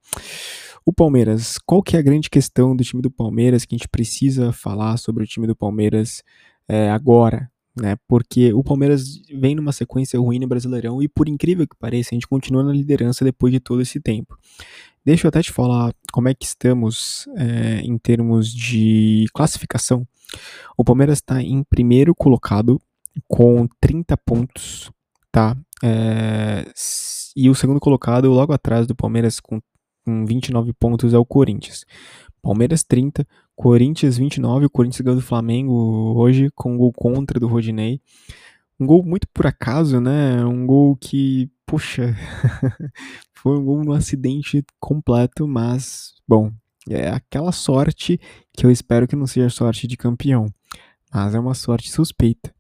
O 0.90 0.92
Palmeiras, 0.92 1.60
qual 1.68 1.84
que 1.84 1.96
é 1.96 2.00
a 2.00 2.02
grande 2.02 2.32
questão 2.32 2.76
do 2.76 2.84
time 2.84 3.00
do 3.00 3.12
Palmeiras 3.12 3.64
que 3.64 3.76
a 3.76 3.78
gente 3.78 3.88
precisa 3.88 4.52
falar 4.52 4.98
sobre 4.98 5.24
o 5.24 5.28
time 5.28 5.46
do 5.46 5.56
Palmeiras 5.56 6.24
é, 6.68 6.90
agora, 6.90 7.48
né? 7.80 7.96
Porque 8.08 8.52
o 8.54 8.64
Palmeiras 8.64 9.22
vem 9.32 9.54
numa 9.54 9.72
sequência 9.72 10.20
ruim 10.20 10.40
no 10.40 10.48
Brasileirão 10.48 11.00
e 11.00 11.08
por 11.08 11.30
incrível 11.30 11.68
que 11.68 11.76
pareça, 11.78 12.10
a 12.12 12.16
gente 12.16 12.28
continua 12.28 12.64
na 12.64 12.74
liderança 12.74 13.24
depois 13.24 13.54
de 13.54 13.60
todo 13.60 13.84
esse 13.84 14.00
tempo. 14.00 14.36
Deixa 15.06 15.28
eu 15.28 15.30
até 15.30 15.44
te 15.44 15.52
falar 15.52 15.94
como 16.12 16.28
é 16.28 16.34
que 16.34 16.46
estamos 16.48 17.28
é, 17.38 17.82
em 17.82 17.96
termos 18.00 18.52
de 18.52 19.28
classificação. 19.32 20.08
O 20.76 20.84
Palmeiras 20.84 21.20
está 21.20 21.40
em 21.40 21.64
primeiro 21.70 22.16
colocado 22.16 22.82
com 23.28 23.68
30 23.80 24.18
pontos, 24.18 24.92
tá? 25.32 25.56
É, 25.84 26.66
e 27.36 27.48
o 27.48 27.54
segundo 27.54 27.80
colocado, 27.80 28.28
logo 28.32 28.54
atrás 28.54 28.88
do 28.88 28.96
Palmeiras, 28.96 29.40
com, 29.40 29.62
com 30.06 30.26
29 30.26 30.74
pontos, 30.74 31.14
é 31.14 31.18
o 31.18 31.26
Corinthians. 31.26 31.86
Palmeiras 32.42 32.84
30, 32.84 33.28
Corinthians 33.56 34.18
29, 34.18 34.66
o 34.66 34.70
Corinthians 34.70 35.02
ganhou 35.02 35.20
do 35.20 35.26
Flamengo 35.26 35.74
hoje 36.16 36.50
com 36.56 36.74
um 36.74 36.78
gol 36.78 36.94
contra 36.94 37.40
do 37.40 37.48
Rodinei. 37.48 38.02
Um 38.80 38.86
gol 38.86 39.04
muito 39.04 39.28
por 39.34 39.46
acaso, 39.46 40.00
né? 40.00 40.44
Um 40.46 40.66
gol 40.66 40.96
que, 40.96 41.52
poxa, 41.66 42.16
foi 43.36 43.58
um 43.58 43.66
gol 43.66 43.84
no 43.84 43.92
acidente 43.92 44.64
completo, 44.80 45.46
mas, 45.46 46.14
bom, 46.26 46.52
é 46.90 47.10
aquela 47.10 47.52
sorte 47.52 48.20
que 48.54 48.66
eu 48.66 48.72
espero 48.72 49.08
que 49.08 49.16
não 49.16 49.28
seja 49.28 49.50
sorte 49.50 49.86
de 49.86 49.98
campeão, 49.98 50.46
mas 51.14 51.36
é 51.36 51.40
uma 51.40 51.54
sorte 51.54 51.92
suspeita. 51.92 52.54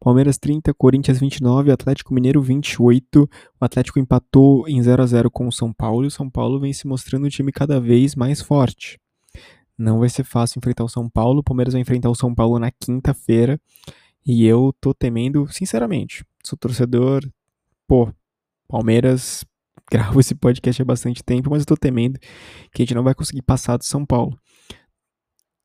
Palmeiras 0.00 0.36
30, 0.36 0.74
Corinthians 0.74 1.18
29, 1.18 1.70
Atlético 1.70 2.12
Mineiro 2.12 2.42
28. 2.42 3.22
O 3.60 3.64
Atlético 3.64 3.98
empatou 3.98 4.68
em 4.68 4.82
0 4.82 5.02
a 5.02 5.06
0 5.06 5.30
com 5.30 5.48
o 5.48 5.52
São 5.52 5.72
Paulo 5.72 6.04
e 6.04 6.08
o 6.08 6.10
São 6.10 6.28
Paulo 6.28 6.60
vem 6.60 6.72
se 6.72 6.86
mostrando 6.86 7.26
um 7.26 7.30
time 7.30 7.50
cada 7.50 7.80
vez 7.80 8.14
mais 8.14 8.40
forte. 8.42 8.98
Não 9.76 10.00
vai 10.00 10.08
ser 10.08 10.24
fácil 10.24 10.58
enfrentar 10.58 10.84
o 10.84 10.88
São 10.88 11.08
Paulo. 11.08 11.40
O 11.40 11.42
Palmeiras 11.42 11.74
vai 11.74 11.82
enfrentar 11.82 12.10
o 12.10 12.14
São 12.14 12.34
Paulo 12.34 12.58
na 12.58 12.70
quinta-feira. 12.70 13.60
E 14.26 14.44
eu 14.46 14.74
tô 14.80 14.94
temendo, 14.94 15.46
sinceramente, 15.50 16.24
sou 16.42 16.56
torcedor, 16.56 17.28
pô, 17.86 18.12
Palmeiras, 18.68 19.44
gravo 19.90 20.20
esse 20.20 20.34
podcast 20.34 20.80
há 20.80 20.84
bastante 20.84 21.22
tempo, 21.22 21.50
mas 21.50 21.60
eu 21.60 21.66
tô 21.66 21.76
temendo 21.76 22.18
que 22.72 22.80
a 22.80 22.84
gente 22.84 22.94
não 22.94 23.02
vai 23.02 23.14
conseguir 23.14 23.42
passar 23.42 23.76
do 23.76 23.84
São 23.84 24.04
Paulo. 24.04 24.38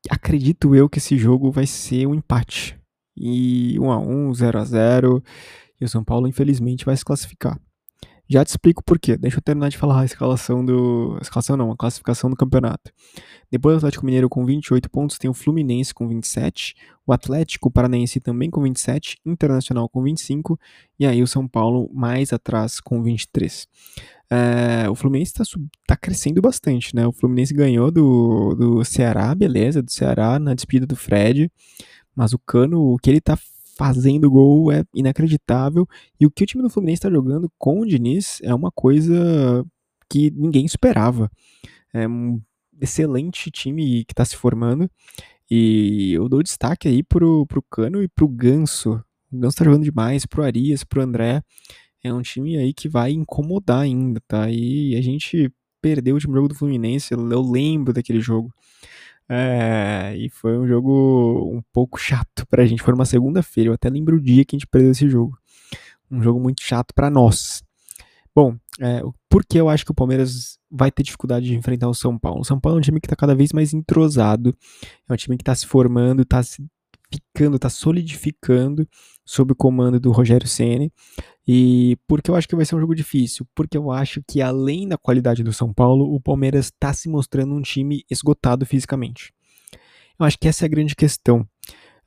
Acredito 0.08 0.74
eu 0.74 0.88
que 0.88 0.98
esse 0.98 1.16
jogo 1.18 1.50
vai 1.50 1.66
ser 1.66 2.06
um 2.06 2.14
empate. 2.14 2.79
E 3.16 3.78
1 3.78 3.90
a 3.90 3.98
1, 3.98 4.34
0 4.34 4.58
a 4.58 4.64
0, 4.64 5.24
e 5.80 5.84
o 5.84 5.88
São 5.88 6.04
Paulo 6.04 6.28
infelizmente 6.28 6.84
vai 6.84 6.96
se 6.96 7.04
classificar. 7.04 7.58
Já 8.32 8.44
te 8.44 8.50
explico 8.50 8.80
por 8.84 8.96
quê. 8.96 9.16
Deixa 9.16 9.38
eu 9.38 9.42
terminar 9.42 9.70
de 9.70 9.76
falar 9.76 10.02
a 10.02 10.04
escalação 10.04 10.64
do. 10.64 11.16
A 11.18 11.22
escalação 11.22 11.56
não, 11.56 11.72
a 11.72 11.76
classificação 11.76 12.30
do 12.30 12.36
campeonato. 12.36 12.92
Depois 13.50 13.74
do 13.74 13.78
Atlético 13.78 14.06
Mineiro 14.06 14.28
com 14.28 14.44
28 14.44 14.88
pontos, 14.88 15.18
tem 15.18 15.28
o 15.28 15.34
Fluminense 15.34 15.92
com 15.92 16.06
27, 16.06 16.76
o 17.04 17.12
Atlético 17.12 17.68
Paranaense 17.68 18.20
também 18.20 18.48
com 18.48 18.62
27, 18.62 19.18
Internacional 19.26 19.88
com 19.88 20.00
25, 20.00 20.56
e 20.96 21.04
aí 21.04 21.20
o 21.24 21.26
São 21.26 21.48
Paulo 21.48 21.90
mais 21.92 22.32
atrás 22.32 22.78
com 22.78 23.02
23. 23.02 23.66
É, 24.30 24.88
o 24.88 24.94
Fluminense 24.94 25.32
está 25.36 25.60
tá 25.84 25.96
crescendo 25.96 26.40
bastante, 26.40 26.94
né? 26.94 27.04
O 27.04 27.12
Fluminense 27.12 27.52
ganhou 27.52 27.90
do, 27.90 28.54
do 28.54 28.84
Ceará, 28.84 29.34
beleza, 29.34 29.82
do 29.82 29.90
Ceará 29.90 30.38
na 30.38 30.54
despedida 30.54 30.86
do 30.86 30.94
Fred, 30.94 31.50
mas 32.14 32.32
o 32.32 32.38
Cano, 32.38 32.80
o 32.80 32.98
que 32.98 33.10
ele 33.10 33.20
tá 33.20 33.38
fazendo 33.76 34.30
gol 34.30 34.70
é 34.70 34.84
inacreditável. 34.94 35.88
E 36.20 36.26
o 36.26 36.30
que 36.30 36.44
o 36.44 36.46
time 36.46 36.62
do 36.62 36.68
Fluminense 36.68 36.98
está 36.98 37.10
jogando 37.10 37.50
com 37.58 37.80
o 37.80 37.86
Diniz 37.86 38.38
é 38.42 38.54
uma 38.54 38.70
coisa 38.70 39.64
que 40.08 40.30
ninguém 40.32 40.66
esperava. 40.66 41.30
É 41.92 42.06
um 42.06 42.40
excelente 42.80 43.50
time 43.50 44.04
que 44.04 44.12
está 44.12 44.24
se 44.24 44.36
formando. 44.36 44.90
E 45.50 46.12
eu 46.12 46.28
dou 46.28 46.42
destaque 46.42 46.88
aí 46.88 47.02
pro, 47.02 47.46
pro 47.46 47.62
Cano 47.62 48.02
e 48.02 48.08
pro 48.08 48.28
Ganso. 48.28 49.02
O 49.32 49.38
Ganso 49.38 49.56
tá 49.56 49.64
jogando 49.64 49.84
demais, 49.84 50.26
pro 50.26 50.42
Arias, 50.42 50.84
pro 50.84 51.02
André. 51.02 51.42
É 52.04 52.12
um 52.12 52.22
time 52.22 52.56
aí 52.56 52.74
que 52.74 52.88
vai 52.88 53.12
incomodar 53.12 53.80
ainda, 53.80 54.20
tá? 54.28 54.50
E 54.50 54.94
a 54.96 55.02
gente 55.02 55.50
perdeu 55.80 56.14
o 56.14 56.16
último 56.16 56.34
jogo 56.34 56.48
do 56.48 56.54
Fluminense, 56.54 57.12
eu 57.12 57.20
lembro 57.40 57.92
daquele 57.92 58.20
jogo. 58.20 58.52
É, 59.32 60.12
e 60.16 60.28
foi 60.28 60.58
um 60.58 60.66
jogo 60.66 61.52
um 61.54 61.62
pouco 61.72 61.96
chato 61.96 62.44
pra 62.48 62.66
gente. 62.66 62.82
Foi 62.82 62.92
uma 62.92 63.04
segunda-feira, 63.04 63.70
eu 63.70 63.74
até 63.74 63.88
lembro 63.88 64.16
o 64.16 64.20
dia 64.20 64.44
que 64.44 64.56
a 64.56 64.58
gente 64.58 64.66
perdeu 64.66 64.90
esse 64.90 65.08
jogo. 65.08 65.38
Um 66.10 66.20
jogo 66.20 66.40
muito 66.40 66.62
chato 66.62 66.92
para 66.92 67.08
nós. 67.08 67.62
Bom, 68.34 68.56
é, 68.80 69.00
por 69.28 69.44
que 69.44 69.58
eu 69.58 69.68
acho 69.68 69.84
que 69.84 69.92
o 69.92 69.94
Palmeiras 69.94 70.58
vai 70.68 70.90
ter 70.90 71.04
dificuldade 71.04 71.46
de 71.46 71.54
enfrentar 71.54 71.88
o 71.88 71.94
São 71.94 72.18
Paulo? 72.18 72.40
O 72.40 72.44
São 72.44 72.58
Paulo 72.58 72.78
é 72.78 72.80
um 72.80 72.82
time 72.82 73.00
que 73.00 73.06
está 73.06 73.14
cada 73.14 73.34
vez 73.34 73.52
mais 73.52 73.72
entrosado, 73.72 74.52
é 75.08 75.12
um 75.12 75.16
time 75.16 75.36
que 75.36 75.42
está 75.42 75.54
se 75.54 75.66
formando, 75.66 76.22
está 76.22 76.42
se 76.42 76.64
ficando, 77.12 77.56
está 77.56 77.68
solidificando 77.68 78.86
sob 79.24 79.52
o 79.52 79.56
comando 79.56 79.98
do 79.98 80.10
Rogério 80.10 80.46
Ceni. 80.46 80.92
E 81.46 81.96
por 82.06 82.22
que 82.22 82.30
eu 82.30 82.36
acho 82.36 82.48
que 82.48 82.56
vai 82.56 82.64
ser 82.64 82.76
um 82.76 82.80
jogo 82.80 82.94
difícil? 82.94 83.46
Porque 83.54 83.76
eu 83.76 83.90
acho 83.90 84.22
que 84.26 84.40
além 84.40 84.86
da 84.86 84.96
qualidade 84.96 85.42
do 85.42 85.52
São 85.52 85.72
Paulo, 85.72 86.14
o 86.14 86.20
Palmeiras 86.20 86.66
está 86.66 86.92
se 86.92 87.08
mostrando 87.08 87.54
um 87.54 87.62
time 87.62 88.04
esgotado 88.10 88.64
fisicamente. 88.64 89.32
Eu 90.18 90.26
acho 90.26 90.38
que 90.38 90.48
essa 90.48 90.64
é 90.64 90.66
a 90.66 90.70
grande 90.70 90.94
questão. 90.94 91.46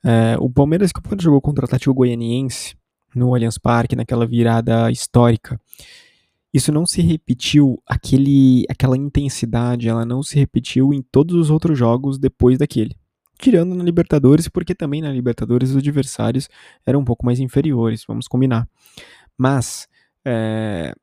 É, 0.04 0.36
o 0.38 0.48
Palmeiras 0.50 0.92
que 0.92 1.00
quando 1.00 1.22
jogou 1.22 1.40
contra 1.40 1.64
o 1.64 1.66
Atlético 1.66 1.94
Goianiense 1.94 2.76
no 3.14 3.34
Allianz 3.34 3.58
Parque, 3.58 3.96
naquela 3.96 4.26
virada 4.26 4.90
histórica, 4.90 5.58
isso 6.52 6.70
não 6.70 6.86
se 6.86 7.02
repetiu, 7.02 7.82
aquele, 7.86 8.64
aquela 8.68 8.96
intensidade, 8.96 9.88
ela 9.88 10.04
não 10.04 10.22
se 10.22 10.36
repetiu 10.38 10.92
em 10.92 11.02
todos 11.02 11.34
os 11.34 11.50
outros 11.50 11.76
jogos 11.78 12.18
depois 12.18 12.58
daquele 12.58 12.96
tirando 13.44 13.74
na 13.74 13.84
Libertadores, 13.84 14.48
porque 14.48 14.74
também 14.74 15.02
na 15.02 15.12
Libertadores 15.12 15.70
os 15.70 15.76
adversários 15.76 16.48
eram 16.86 17.00
um 17.00 17.04
pouco 17.04 17.26
mais 17.26 17.40
inferiores, 17.40 18.02
vamos 18.08 18.26
combinar. 18.26 18.66
Mas 19.36 19.86
é, 20.24 20.94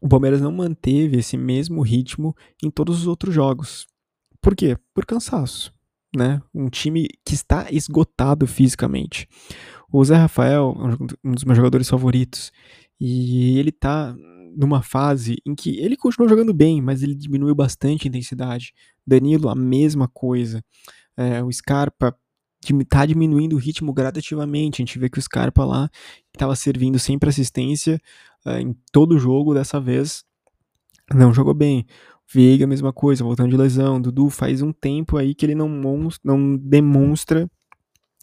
o 0.00 0.06
Palmeiras 0.06 0.42
não 0.42 0.52
manteve 0.52 1.16
esse 1.16 1.38
mesmo 1.38 1.80
ritmo 1.80 2.36
em 2.62 2.70
todos 2.70 3.00
os 3.00 3.06
outros 3.06 3.34
jogos. 3.34 3.86
Por 4.42 4.54
quê? 4.54 4.76
Por 4.92 5.06
cansaço. 5.06 5.72
Né? 6.14 6.40
Um 6.54 6.68
time 6.68 7.08
que 7.24 7.34
está 7.34 7.66
esgotado 7.70 8.46
fisicamente. 8.46 9.26
O 9.90 10.04
Zé 10.04 10.16
Rafael 10.16 10.76
é 10.78 11.26
um 11.26 11.32
dos 11.32 11.44
meus 11.44 11.56
jogadores 11.56 11.88
favoritos. 11.88 12.52
E 13.00 13.58
ele 13.58 13.70
está 13.70 14.14
numa 14.54 14.82
fase 14.82 15.36
em 15.46 15.54
que 15.54 15.78
ele 15.78 15.96
continua 15.96 16.28
jogando 16.28 16.52
bem, 16.52 16.80
mas 16.80 17.02
ele 17.02 17.14
diminuiu 17.14 17.54
bastante 17.54 18.06
a 18.06 18.08
intensidade. 18.08 18.74
Danilo, 19.06 19.48
a 19.48 19.54
mesma 19.54 20.06
coisa. 20.06 20.62
É, 21.16 21.42
o 21.42 21.52
Scarpa 21.52 22.16
está 22.80 23.04
diminuindo 23.04 23.56
o 23.56 23.58
ritmo 23.58 23.92
gradativamente. 23.92 24.80
A 24.80 24.84
gente 24.84 24.98
vê 24.98 25.08
que 25.08 25.18
o 25.18 25.22
Scarpa 25.22 25.64
lá 25.64 25.90
estava 26.32 26.56
servindo 26.56 26.98
sempre 26.98 27.28
assistência 27.28 28.00
é, 28.46 28.60
em 28.60 28.74
todo 28.92 29.14
o 29.14 29.18
jogo, 29.18 29.54
dessa 29.54 29.80
vez 29.80 30.24
não 31.12 31.34
jogou 31.34 31.54
bem. 31.54 31.86
Veiga, 32.32 32.66
mesma 32.66 32.92
coisa, 32.92 33.22
voltando 33.22 33.50
de 33.50 33.56
lesão. 33.56 34.00
Dudu 34.00 34.30
faz 34.30 34.62
um 34.62 34.72
tempo 34.72 35.16
aí 35.16 35.34
que 35.34 35.44
ele 35.44 35.54
não, 35.54 35.68
não 36.22 36.56
demonstra 36.56 37.50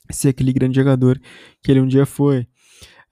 ser 0.10 0.29
aquele 0.29 0.51
grande 0.51 0.75
jogador 0.75 1.21
que 1.62 1.71
ele 1.71 1.79
um 1.79 1.88
dia 1.88 2.05
foi. 2.05 2.48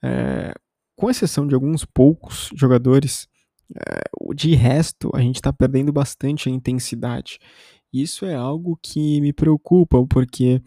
É, 0.02 0.52
com 0.96 1.08
exceção 1.08 1.46
de 1.46 1.54
alguns 1.54 1.84
poucos 1.84 2.50
jogadores, 2.56 3.28
é, 3.74 4.34
de 4.34 4.54
resto, 4.54 5.10
a 5.14 5.20
gente 5.20 5.36
está 5.36 5.52
perdendo 5.52 5.92
bastante 5.92 6.48
a 6.48 6.52
intensidade. 6.52 7.38
Isso 7.92 8.24
é 8.24 8.34
algo 8.34 8.78
que 8.80 9.20
me 9.20 9.32
preocupa, 9.32 10.04
porque 10.06 10.62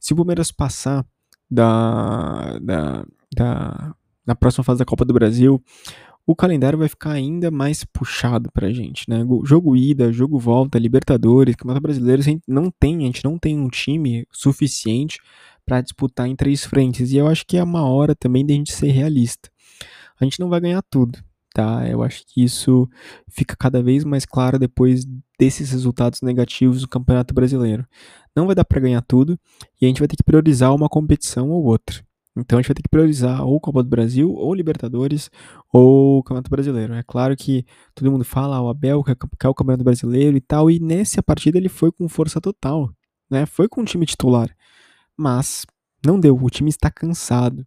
se 0.00 0.12
o 0.12 0.16
Palmeiras 0.16 0.50
passar 0.50 1.04
da, 1.50 2.58
da, 2.60 3.04
da, 3.34 3.94
na 4.26 4.34
próxima 4.34 4.64
fase 4.64 4.78
da 4.78 4.84
Copa 4.84 5.04
do 5.04 5.12
Brasil, 5.12 5.62
o 6.26 6.34
calendário 6.34 6.78
vai 6.78 6.88
ficar 6.88 7.12
ainda 7.12 7.50
mais 7.50 7.84
puxado 7.84 8.50
pra 8.52 8.70
gente, 8.70 9.08
né? 9.08 9.24
Jogo 9.44 9.76
ida, 9.76 10.12
jogo 10.12 10.38
volta, 10.38 10.78
Libertadores, 10.78 11.56
Campeonato 11.56 11.82
Brasileiro, 11.82 12.22
a 12.22 12.24
gente 12.24 12.42
não 12.46 12.70
tem, 12.70 12.98
a 12.98 13.06
gente 13.06 13.24
não 13.24 13.38
tem 13.38 13.58
um 13.58 13.68
time 13.68 14.26
suficiente 14.30 15.20
para 15.66 15.80
disputar 15.80 16.28
em 16.28 16.36
três 16.36 16.64
frentes. 16.64 17.12
E 17.12 17.16
eu 17.16 17.26
acho 17.26 17.44
que 17.46 17.56
é 17.56 17.62
uma 17.62 17.84
hora 17.84 18.14
também 18.14 18.46
de 18.46 18.52
a 18.52 18.56
gente 18.56 18.72
ser 18.72 18.90
realista. 18.90 19.50
A 20.20 20.24
gente 20.24 20.38
não 20.38 20.48
vai 20.48 20.60
ganhar 20.60 20.82
tudo, 20.88 21.18
tá? 21.52 21.88
Eu 21.88 22.02
acho 22.02 22.22
que 22.26 22.42
isso 22.42 22.88
fica 23.30 23.56
cada 23.56 23.82
vez 23.82 24.04
mais 24.04 24.24
claro 24.24 24.58
depois 24.58 25.04
desses 25.38 25.70
resultados 25.70 26.20
negativos 26.22 26.82
do 26.82 26.88
Campeonato 26.88 27.34
Brasileiro. 27.34 27.86
Não 28.34 28.46
vai 28.46 28.54
dar 28.54 28.64
para 28.64 28.80
ganhar 28.80 29.02
tudo 29.02 29.38
e 29.80 29.84
a 29.84 29.88
gente 29.88 30.00
vai 30.00 30.08
ter 30.08 30.16
que 30.16 30.22
priorizar 30.22 30.74
uma 30.74 30.88
competição 30.88 31.50
ou 31.50 31.64
outra. 31.64 32.02
Então 32.36 32.58
a 32.58 32.62
gente 32.62 32.68
vai 32.68 32.74
ter 32.74 32.82
que 32.82 32.88
priorizar 32.88 33.42
ou 33.42 33.60
Copa 33.60 33.82
do 33.82 33.88
Brasil, 33.88 34.32
ou 34.32 34.54
Libertadores, 34.54 35.30
ou 35.72 36.22
Campeonato 36.22 36.50
Brasileiro. 36.50 36.94
É 36.94 37.02
claro 37.02 37.36
que 37.36 37.66
todo 37.94 38.10
mundo 38.10 38.24
fala, 38.24 38.56
ah, 38.56 38.62
o 38.62 38.68
Abel 38.68 39.02
quer, 39.04 39.48
o 39.48 39.54
Campeonato 39.54 39.84
Brasileiro 39.84 40.36
e 40.36 40.40
tal, 40.40 40.70
e 40.70 40.80
nessa 40.80 41.22
partida 41.22 41.58
ele 41.58 41.68
foi 41.68 41.92
com 41.92 42.08
força 42.08 42.40
total, 42.40 42.90
né? 43.30 43.44
Foi 43.44 43.68
com 43.68 43.82
o 43.82 43.84
time 43.84 44.06
titular. 44.06 44.48
Mas 45.16 45.66
não 46.04 46.18
deu, 46.18 46.36
o 46.36 46.50
time 46.50 46.70
está 46.70 46.90
cansado. 46.90 47.66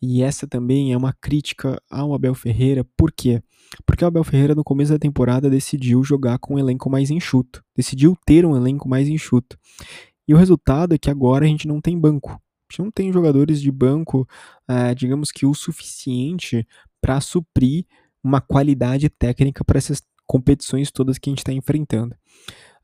E 0.00 0.22
essa 0.22 0.46
também 0.46 0.92
é 0.92 0.96
uma 0.96 1.12
crítica 1.12 1.80
ao 1.90 2.14
Abel 2.14 2.34
Ferreira, 2.34 2.84
por 2.96 3.10
quê? 3.10 3.42
Porque 3.84 4.04
o 4.04 4.08
Abel 4.08 4.24
Ferreira 4.24 4.54
no 4.54 4.62
começo 4.62 4.92
da 4.92 4.98
temporada 4.98 5.48
decidiu 5.48 6.04
jogar 6.04 6.38
com 6.38 6.54
um 6.54 6.58
elenco 6.58 6.90
mais 6.90 7.10
enxuto, 7.10 7.62
decidiu 7.74 8.16
ter 8.26 8.44
um 8.44 8.56
elenco 8.56 8.88
mais 8.88 9.08
enxuto. 9.08 9.58
E 10.28 10.34
o 10.34 10.36
resultado 10.36 10.94
é 10.94 10.98
que 10.98 11.10
agora 11.10 11.44
a 11.44 11.48
gente 11.48 11.66
não 11.66 11.80
tem 11.80 11.98
banco 11.98 12.40
gente 12.70 12.82
não 12.82 12.90
tem 12.90 13.12
jogadores 13.12 13.60
de 13.60 13.70
banco, 13.70 14.28
é, 14.68 14.94
digamos 14.94 15.30
que 15.30 15.46
o 15.46 15.54
suficiente 15.54 16.66
para 17.00 17.20
suprir 17.20 17.84
uma 18.22 18.40
qualidade 18.40 19.08
técnica 19.08 19.64
para 19.64 19.78
essas 19.78 20.02
competições 20.26 20.90
todas 20.90 21.18
que 21.18 21.30
a 21.30 21.32
gente 21.32 21.38
está 21.38 21.52
enfrentando. 21.52 22.14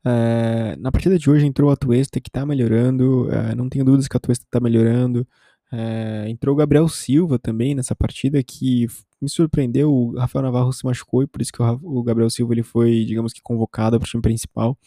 É, 0.05 0.75
na 0.77 0.91
partida 0.91 1.17
de 1.17 1.29
hoje 1.29 1.45
entrou 1.45 1.69
o 1.69 1.73
Atuesta 1.73 2.19
que 2.19 2.29
está 2.29 2.45
melhorando, 2.45 3.29
é, 3.31 3.55
não 3.55 3.69
tenho 3.69 3.85
dúvidas 3.85 4.07
que 4.07 4.15
o 4.15 4.17
Atuesta 4.17 4.45
está 4.45 4.59
melhorando. 4.59 5.27
É, 5.75 6.29
entrou 6.29 6.53
o 6.53 6.57
Gabriel 6.57 6.87
Silva 6.87 7.39
também 7.39 7.73
nessa 7.73 7.95
partida 7.95 8.43
que 8.43 8.85
me 9.19 9.27
surpreendeu. 9.27 9.91
O 9.91 10.15
Rafael 10.15 10.43
Navarro 10.43 10.71
se 10.71 10.85
machucou 10.85 11.23
e 11.23 11.27
por 11.27 11.41
isso 11.41 11.51
que 11.51 11.63
o, 11.63 11.79
o 11.81 12.03
Gabriel 12.03 12.29
Silva 12.29 12.53
ele 12.53 12.61
foi, 12.61 13.03
digamos 13.05 13.33
que, 13.33 13.41
convocado 13.41 13.97
para 13.99 14.05
o 14.05 14.09
time 14.09 14.21
principal. 14.21 14.77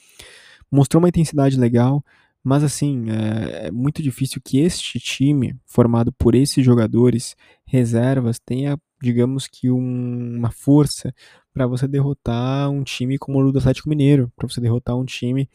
Mostrou 0.71 1.01
uma 1.03 1.09
intensidade 1.09 1.59
legal. 1.59 2.05
Mas 2.45 2.63
assim, 2.63 3.07
é, 3.11 3.67
é, 3.67 3.71
muito 3.73 4.01
difícil 4.01 4.41
que 4.41 4.61
este 4.61 5.01
time, 5.01 5.57
formado 5.67 6.13
por 6.13 6.37
esses 6.37 6.65
jogadores 6.65 7.35
reservas, 7.65 8.39
tenha, 8.39 8.79
digamos 9.03 9.49
que, 9.49 9.69
um, 9.69 10.37
uma 10.37 10.53
força 10.53 11.13
para 11.53 11.67
você 11.67 11.89
derrotar 11.89 12.71
um 12.71 12.85
time 12.85 13.19
como 13.19 13.41
o 13.41 13.51
do 13.51 13.59
Atlético 13.59 13.89
Mineiro, 13.89 14.31
para 14.37 14.47
você 14.49 14.61
derrotar 14.61 14.97
um 14.97 15.05
time 15.05 15.51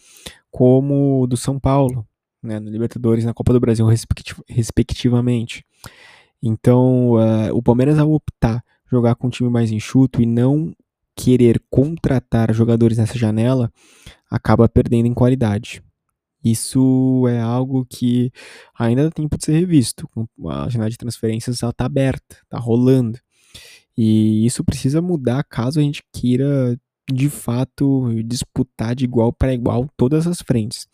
como 0.52 1.22
o 1.22 1.28
do 1.28 1.38
São 1.38 1.58
Paulo, 1.58 2.06
né, 2.42 2.60
no 2.60 2.70
Libertadores, 2.70 3.26
na 3.26 3.34
Copa 3.34 3.54
do 3.54 3.60
Brasil, 3.60 3.86
respectivamente. 4.48 5.66
Então, 6.42 7.12
uh, 7.12 7.54
o 7.54 7.62
Palmeiras, 7.62 8.00
ao 8.00 8.12
optar 8.12 8.64
jogar 8.92 9.16
com 9.16 9.28
um 9.28 9.30
time 9.30 9.50
mais 9.50 9.72
enxuto 9.72 10.22
e 10.22 10.26
não 10.26 10.74
querer 11.16 11.62
contratar 11.70 12.54
jogadores 12.54 12.98
nessa 12.98 13.18
janela, 13.18 13.72
acaba 14.30 14.68
perdendo 14.68 15.08
em 15.08 15.14
qualidade. 15.14 15.84
Isso 16.44 17.28
é 17.28 17.40
algo 17.40 17.86
que 17.86 18.32
ainda 18.78 19.04
dá 19.04 19.12
tempo 19.12 19.38
de 19.38 19.46
ser 19.46 19.54
revisto. 19.54 20.10
A 20.50 20.68
janela 20.70 20.90
de 20.90 20.98
transferências 20.98 21.62
está 21.62 21.86
aberta, 21.86 22.38
está 22.44 22.58
rolando. 22.58 23.20
E 23.96 24.46
isso 24.46 24.64
precisa 24.64 25.02
mudar 25.02 25.44
caso 25.44 25.80
a 25.80 25.84
gente 25.84 26.04
queira, 26.12 26.76
de 27.12 27.30
fato, 27.30 28.10
disputar 28.26 28.96
de 28.96 29.06
igual 29.06 29.32
para 29.32 29.54
igual 29.54 29.88
todas 29.96 30.26
as 30.26 30.42
frentes. 30.42 30.88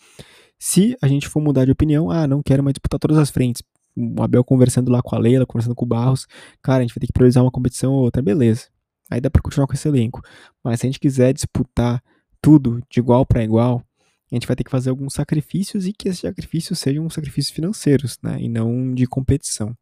Se 0.59 0.97
a 1.01 1.07
gente 1.07 1.27
for 1.27 1.41
mudar 1.41 1.65
de 1.65 1.71
opinião, 1.71 2.09
ah, 2.09 2.27
não 2.27 2.41
quero 2.41 2.63
mais 2.63 2.73
disputar 2.73 2.99
todas 2.99 3.17
as 3.17 3.29
frentes. 3.29 3.61
O 3.95 4.21
Abel 4.21 4.43
conversando 4.43 4.91
lá 4.91 5.01
com 5.01 5.15
a 5.15 5.19
Leila, 5.19 5.45
conversando 5.45 5.75
com 5.75 5.85
o 5.85 5.87
Barros, 5.87 6.27
cara, 6.61 6.79
a 6.79 6.81
gente 6.81 6.93
vai 6.93 6.99
ter 7.01 7.07
que 7.07 7.13
priorizar 7.13 7.43
uma 7.43 7.51
competição 7.51 7.93
ou 7.93 8.01
outra, 8.01 8.21
beleza. 8.21 8.67
Aí 9.09 9.21
dá 9.21 9.29
para 9.29 9.41
continuar 9.41 9.67
com 9.67 9.73
esse 9.73 9.87
elenco. 9.87 10.21
Mas 10.63 10.79
se 10.79 10.85
a 10.85 10.89
gente 10.89 10.99
quiser 10.99 11.33
disputar 11.33 12.03
tudo 12.41 12.81
de 12.89 12.99
igual 12.99 13.25
para 13.25 13.43
igual, 13.43 13.83
a 14.31 14.35
gente 14.35 14.45
vai 14.45 14.55
ter 14.55 14.63
que 14.63 14.71
fazer 14.71 14.89
alguns 14.89 15.13
sacrifícios 15.13 15.87
e 15.87 15.93
que 15.93 16.09
esses 16.09 16.21
sacrifícios 16.21 16.77
sejam 16.79 17.09
sacrifícios 17.09 17.55
financeiros, 17.55 18.19
né, 18.21 18.37
e 18.39 18.49
não 18.49 18.93
de 18.93 19.07
competição. 19.07 19.75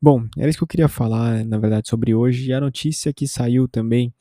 Bom, 0.00 0.26
era 0.36 0.48
isso 0.48 0.58
que 0.58 0.64
eu 0.64 0.68
queria 0.68 0.88
falar, 0.88 1.44
na 1.44 1.58
verdade, 1.58 1.88
sobre 1.88 2.14
hoje. 2.14 2.50
E 2.50 2.52
a 2.52 2.60
notícia 2.60 3.12
que 3.14 3.26
saiu 3.26 3.66
também 3.66 4.12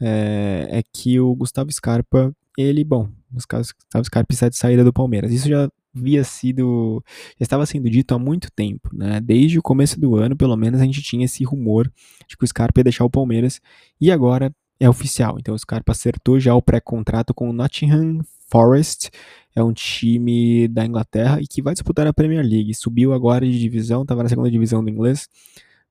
é, 0.00 0.66
é 0.70 0.82
que 0.92 1.20
o 1.20 1.34
Gustavo 1.34 1.72
Scarpa, 1.72 2.34
ele, 2.60 2.84
bom, 2.84 3.08
o 3.30 3.34
Gustavo 3.34 3.64
Scarpa 3.64 4.26
precisa 4.26 4.50
de 4.50 4.56
saída 4.56 4.84
do 4.84 4.92
Palmeiras. 4.92 5.32
Isso 5.32 5.48
já 5.48 5.70
havia 5.94 6.22
sido, 6.24 7.02
já 7.38 7.44
estava 7.44 7.66
sendo 7.66 7.90
dito 7.90 8.14
há 8.14 8.18
muito 8.18 8.50
tempo, 8.50 8.88
né? 8.92 9.20
Desde 9.20 9.58
o 9.58 9.62
começo 9.62 9.98
do 10.00 10.16
ano, 10.16 10.36
pelo 10.36 10.56
menos, 10.56 10.80
a 10.80 10.84
gente 10.84 11.02
tinha 11.02 11.24
esse 11.24 11.44
rumor 11.44 11.90
de 12.28 12.36
que 12.36 12.44
o 12.44 12.46
Scarpa 12.46 12.80
ia 12.80 12.84
deixar 12.84 13.04
o 13.04 13.10
Palmeiras. 13.10 13.60
E 14.00 14.10
agora 14.10 14.54
é 14.78 14.88
oficial. 14.88 15.36
Então 15.38 15.54
o 15.54 15.58
Scarpa 15.58 15.92
acertou 15.92 16.40
já 16.40 16.54
o 16.54 16.62
pré-contrato 16.62 17.34
com 17.34 17.50
o 17.50 17.52
Nottingham 17.52 18.20
Forest, 18.48 19.10
é 19.54 19.62
um 19.62 19.72
time 19.72 20.66
da 20.68 20.84
Inglaterra 20.84 21.40
e 21.40 21.46
que 21.46 21.62
vai 21.62 21.74
disputar 21.74 22.06
a 22.06 22.12
Premier 22.12 22.44
League. 22.44 22.74
Subiu 22.74 23.12
agora 23.12 23.46
de 23.46 23.58
divisão, 23.58 24.02
estava 24.02 24.22
na 24.22 24.28
segunda 24.28 24.50
divisão 24.50 24.82
do 24.82 24.90
inglês, 24.90 25.28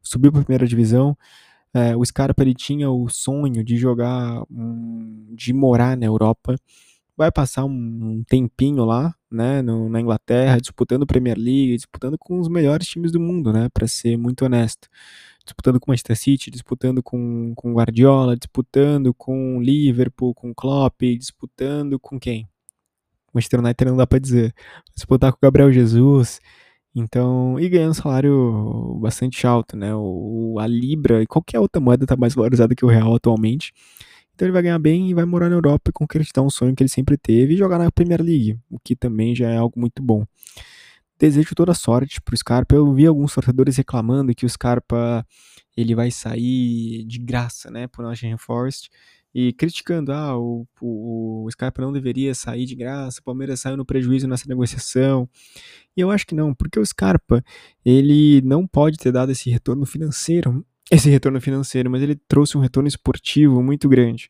subiu 0.02 0.32
para 0.32 0.42
a 0.42 0.44
primeira 0.44 0.68
divisão. 0.68 1.16
É, 1.74 1.96
o 1.96 2.04
Scarpa 2.04 2.42
ele 2.42 2.54
tinha 2.54 2.90
o 2.90 3.08
sonho 3.10 3.64
de 3.64 3.78
jogar, 3.78 4.44
de 5.36 5.54
morar 5.54 5.96
na 5.96 6.06
Europa. 6.06 6.56
Vai 7.16 7.32
passar 7.32 7.66
um 7.66 8.24
tempinho 8.28 8.86
lá, 8.86 9.14
né, 9.30 9.62
no, 9.62 9.90
na 9.90 10.00
Inglaterra, 10.00 10.58
disputando 10.58 11.06
Premier 11.06 11.38
League, 11.38 11.76
disputando 11.76 12.18
com 12.18 12.40
os 12.40 12.48
melhores 12.48 12.88
times 12.88 13.12
do 13.12 13.20
mundo, 13.20 13.52
né, 13.52 13.70
para 13.74 13.88
ser 13.88 14.18
muito 14.18 14.46
honesto 14.46 14.88
disputando 15.50 15.80
com 15.80 15.92
Manchester 15.92 16.16
City, 16.16 16.52
disputando 16.52 17.02
com, 17.02 17.54
com 17.56 17.74
Guardiola, 17.74 18.38
disputando 18.38 19.14
com 19.14 19.62
Liverpool, 19.62 20.34
com 20.34 20.54
Klopp, 20.54 21.02
disputando 21.02 22.00
com 22.00 22.20
quem? 22.20 22.48
Manchester 23.34 23.60
United 23.60 23.90
não 23.90 23.98
dá 23.98 24.08
para 24.08 24.20
dizer. 24.20 24.54
Disputar 24.96 25.32
com 25.32 25.38
o 25.38 25.42
Gabriel 25.42 25.72
Jesus. 25.72 26.40
Então, 26.96 27.60
e 27.60 27.70
ganhando 27.70 27.92
um 27.92 27.94
salário 27.94 28.98
bastante 29.02 29.46
alto, 29.46 29.78
né? 29.78 29.94
O, 29.96 30.58
a 30.60 30.68
Libra 30.68 31.22
e 31.22 31.28
qualquer 31.28 31.60
outra 31.60 31.80
moeda 31.82 32.04
está 32.04 32.16
mais 32.18 32.34
valorizada 32.34 32.76
que 32.76 32.86
o 32.86 32.90
real 32.90 33.16
atualmente. 33.16 33.72
Então 34.34 34.48
ele 34.48 34.54
vai 34.54 34.64
ganhar 34.64 34.80
bem 34.80 35.10
e 35.10 35.14
vai 35.14 35.26
morar 35.26 35.50
na 35.50 35.56
Europa 35.56 35.90
e 35.90 35.94
concretizar 35.94 36.44
um 36.44 36.50
sonho 36.50 36.76
que 36.76 36.82
ele 36.82 36.90
sempre 36.90 37.18
teve 37.18 37.54
e 37.54 37.58
jogar 37.58 37.78
na 37.78 37.92
Premier 37.92 38.22
League, 38.22 38.58
o 38.70 38.80
que 38.80 38.96
também 38.96 39.36
já 39.36 39.50
é 39.50 39.58
algo 39.58 39.80
muito 39.80 40.02
bom 40.02 40.26
desejo 41.20 41.54
toda 41.54 41.74
sorte 41.74 42.22
pro 42.22 42.36
Scarpa. 42.36 42.74
Eu 42.74 42.92
vi 42.94 43.06
alguns 43.06 43.34
torcedores 43.34 43.76
reclamando 43.76 44.34
que 44.34 44.46
o 44.46 44.50
Scarpa 44.50 45.26
ele 45.76 45.94
vai 45.94 46.10
sair 46.10 47.04
de 47.06 47.20
graça, 47.20 47.70
né, 47.70 47.88
pro 47.88 48.04
Nottingham 48.04 48.38
Forest 48.38 48.90
e 49.34 49.54
criticando, 49.54 50.12
ah, 50.12 50.38
o, 50.38 50.66
o, 50.82 51.46
o 51.46 51.52
Scarpa 51.52 51.82
não 51.82 51.94
deveria 51.94 52.34
sair 52.34 52.66
de 52.66 52.76
graça, 52.76 53.20
o 53.20 53.24
Palmeiras 53.24 53.60
saiu 53.60 53.78
no 53.78 53.86
prejuízo 53.86 54.28
nessa 54.28 54.48
negociação. 54.48 55.30
E 55.96 56.02
eu 56.02 56.10
acho 56.10 56.26
que 56.26 56.36
não, 56.36 56.54
porque 56.54 56.80
o 56.80 56.86
Scarpa, 56.86 57.44
ele 57.86 58.42
não 58.42 58.66
pode 58.66 58.98
ter 58.98 59.12
dado 59.12 59.32
esse 59.32 59.50
retorno 59.50 59.86
financeiro, 59.86 60.66
esse 60.92 61.10
retorno 61.10 61.40
financeiro, 61.40 61.90
mas 61.90 62.02
ele 62.02 62.16
trouxe 62.28 62.58
um 62.58 62.62
retorno 62.62 62.88
esportivo 62.88 63.62
muito 63.62 63.88
grande. 63.88 64.30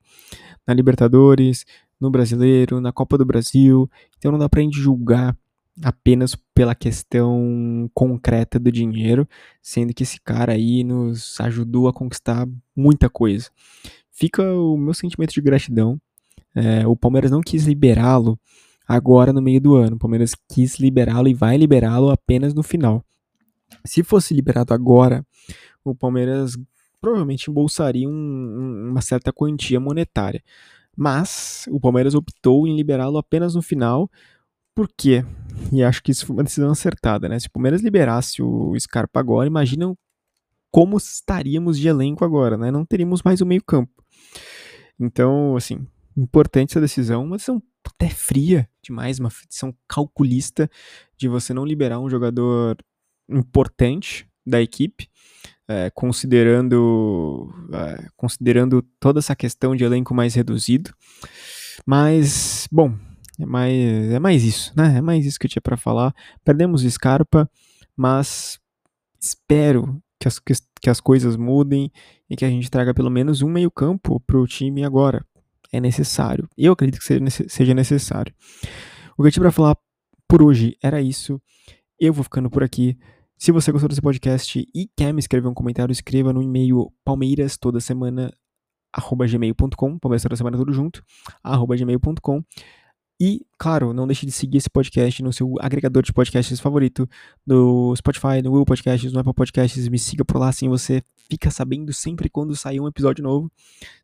Na 0.67 0.73
Libertadores, 0.73 1.65
no 1.99 2.09
Brasileiro, 2.09 2.81
na 2.81 2.91
Copa 2.91 3.17
do 3.17 3.25
Brasil, 3.25 3.89
então 4.17 4.31
não 4.31 4.39
dá 4.39 4.49
pra 4.49 4.61
gente 4.61 4.79
julgar 4.79 5.35
apenas 5.81 6.35
pela 6.53 6.75
questão 6.75 7.89
concreta 7.93 8.59
do 8.59 8.71
dinheiro, 8.71 9.27
sendo 9.61 9.93
que 9.93 10.03
esse 10.03 10.19
cara 10.19 10.53
aí 10.53 10.83
nos 10.83 11.39
ajudou 11.39 11.87
a 11.87 11.93
conquistar 11.93 12.47
muita 12.75 13.09
coisa. 13.09 13.49
Fica 14.19 14.43
o 14.43 14.75
meu 14.75 14.93
sentimento 14.93 15.33
de 15.33 15.39
gratidão. 15.39 15.97
É, 16.53 16.85
o 16.85 16.93
Palmeiras 16.93 17.31
não 17.31 17.39
quis 17.39 17.65
liberá-lo 17.65 18.37
agora 18.85 19.31
no 19.31 19.41
meio 19.41 19.61
do 19.61 19.75
ano. 19.75 19.95
O 19.95 19.99
Palmeiras 19.99 20.35
quis 20.51 20.77
liberá-lo 20.77 21.29
e 21.29 21.33
vai 21.33 21.55
liberá-lo 21.55 22.09
apenas 22.09 22.53
no 22.53 22.61
final. 22.61 23.01
Se 23.85 24.03
fosse 24.03 24.33
liberado 24.33 24.73
agora, 24.73 25.25
o 25.85 25.95
Palmeiras 25.95 26.57
provavelmente 26.99 27.49
embolsaria 27.49 28.09
um, 28.09 28.89
uma 28.89 28.99
certa 28.99 29.31
quantia 29.31 29.79
monetária. 29.79 30.43
Mas 30.97 31.65
o 31.71 31.79
Palmeiras 31.79 32.13
optou 32.13 32.67
em 32.67 32.75
liberá-lo 32.75 33.17
apenas 33.17 33.55
no 33.55 33.61
final, 33.61 34.11
por 34.75 34.89
quê? 34.97 35.23
E 35.71 35.81
acho 35.81 36.03
que 36.03 36.11
isso 36.11 36.25
foi 36.25 36.35
uma 36.35 36.43
decisão 36.43 36.71
acertada, 36.71 37.29
né? 37.29 37.39
Se 37.39 37.47
o 37.47 37.51
Palmeiras 37.51 37.81
liberasse 37.81 38.41
o 38.41 38.77
Scarpa 38.77 39.17
agora, 39.17 39.47
imaginam 39.47 39.97
como 40.71 40.97
estaríamos 40.97 41.77
de 41.79 41.87
elenco 41.87 42.23
agora, 42.23 42.57
né? 42.57 42.71
Não 42.71 42.85
teríamos 42.85 43.21
mais 43.23 43.41
o 43.41 43.45
meio-campo. 43.45 44.03
Então, 44.99 45.55
assim, 45.55 45.87
importante 46.17 46.71
essa 46.71 46.81
decisão, 46.81 47.23
uma 47.23 47.37
decisão 47.37 47.61
até 47.85 48.09
fria 48.09 48.69
demais, 48.83 49.19
uma 49.19 49.29
decisão 49.47 49.73
calculista 49.87 50.69
de 51.17 51.27
você 51.27 51.53
não 51.53 51.65
liberar 51.65 51.99
um 51.99 52.09
jogador 52.09 52.77
importante 53.29 54.27
da 54.45 54.61
equipe, 54.61 55.07
é, 55.67 55.89
considerando, 55.91 57.49
é, 57.71 58.07
considerando 58.17 58.81
toda 58.99 59.19
essa 59.19 59.35
questão 59.35 59.75
de 59.75 59.83
elenco 59.83 60.13
mais 60.13 60.33
reduzido. 60.33 60.91
Mas, 61.85 62.67
bom, 62.71 62.95
é 63.39 63.45
mais, 63.45 64.11
é 64.11 64.19
mais 64.19 64.43
isso, 64.43 64.73
né? 64.75 64.97
É 64.97 65.01
mais 65.01 65.25
isso 65.25 65.39
que 65.39 65.45
eu 65.45 65.49
tinha 65.49 65.61
para 65.61 65.77
falar. 65.77 66.13
Perdemos 66.43 66.83
o 66.83 66.89
Scarpa, 66.89 67.49
mas 67.95 68.59
espero 69.19 70.01
que 70.19 70.27
as, 70.27 70.39
que 70.81 70.89
as 70.89 70.99
coisas 70.99 71.35
mudem 71.35 71.91
e 72.29 72.35
que 72.35 72.45
a 72.45 72.49
gente 72.49 72.69
traga 72.69 72.93
pelo 72.93 73.09
menos 73.09 73.41
um 73.41 73.49
meio-campo 73.49 74.19
para 74.19 74.37
o 74.37 74.45
time 74.45 74.83
agora. 74.83 75.25
É 75.71 75.79
necessário. 75.79 76.49
Eu 76.57 76.73
acredito 76.73 76.99
que 76.99 77.29
seja 77.49 77.73
necessário. 77.73 78.33
O 79.17 79.21
que 79.21 79.27
eu 79.27 79.31
tinha 79.31 79.43
para 79.43 79.51
falar 79.51 79.77
por 80.27 80.41
hoje 80.41 80.75
era 80.81 81.01
isso. 81.01 81.41
Eu 81.99 82.13
vou 82.13 82.23
ficando 82.23 82.49
por 82.49 82.63
aqui. 82.63 82.97
Se 83.37 83.51
você 83.51 83.71
gostou 83.71 83.87
desse 83.87 84.01
podcast 84.01 84.67
e 84.73 84.89
quer 84.97 85.13
me 85.13 85.19
escrever 85.19 85.47
um 85.47 85.53
comentário, 85.53 85.91
escreva 85.91 86.33
no 86.33 86.41
e-mail 86.41 86.91
palmeiras 87.05 87.57
toda 87.57 87.79
semana 87.79 88.33
arroba 88.91 89.27
gmail.com, 89.27 89.99
palmeiras 89.99 90.23
toda 90.23 90.35
semana 90.35 90.57
tudo 90.57 90.73
junto, 90.73 91.03
arroba 91.43 91.77
gmail.com. 91.77 92.43
E, 93.21 93.45
claro, 93.57 93.91
não 93.91 94.07
deixe 94.07 94.25
de 94.25 94.31
seguir 94.31 94.59
esse 94.59 94.69
podcast 94.69 95.21
no 95.21 95.33
seu 95.33 95.55
agregador 95.59 96.01
de 96.01 96.13
podcasts 96.13 96.57
favorito, 96.57 97.07
no 97.45 97.93
Spotify, 97.95 98.41
no 98.41 98.49
Google 98.49 98.65
Podcasts, 98.65 99.11
no 99.11 99.19
Apple 99.19 99.33
Podcasts. 99.33 99.89
Me 99.89 99.99
siga 99.99 100.23
por 100.23 100.37
lá, 100.37 100.47
assim 100.47 100.69
você 100.69 101.03
fica 101.29 101.51
sabendo 101.51 101.91
sempre 101.91 102.29
quando 102.29 102.55
sair 102.55 102.79
um 102.79 102.87
episódio 102.87 103.21
novo. 103.21 103.51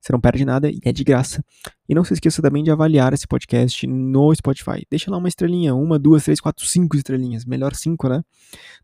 Você 0.02 0.12
não 0.12 0.20
perde 0.20 0.44
nada 0.44 0.70
e 0.70 0.80
é 0.84 0.92
de 0.92 1.04
graça. 1.04 1.44
E 1.88 1.94
não 1.94 2.04
se 2.04 2.14
esqueça 2.14 2.42
também 2.42 2.64
de 2.64 2.72
avaliar 2.72 3.14
esse 3.14 3.28
podcast 3.28 3.86
no 3.86 4.34
Spotify. 4.34 4.86
Deixa 4.90 5.12
lá 5.12 5.18
uma 5.18 5.28
estrelinha, 5.28 5.76
uma, 5.76 6.00
duas, 6.00 6.24
três, 6.24 6.40
quatro, 6.40 6.66
cinco 6.66 6.96
estrelinhas. 6.96 7.46
Melhor 7.46 7.76
cinco, 7.76 8.10
né? 8.10 8.24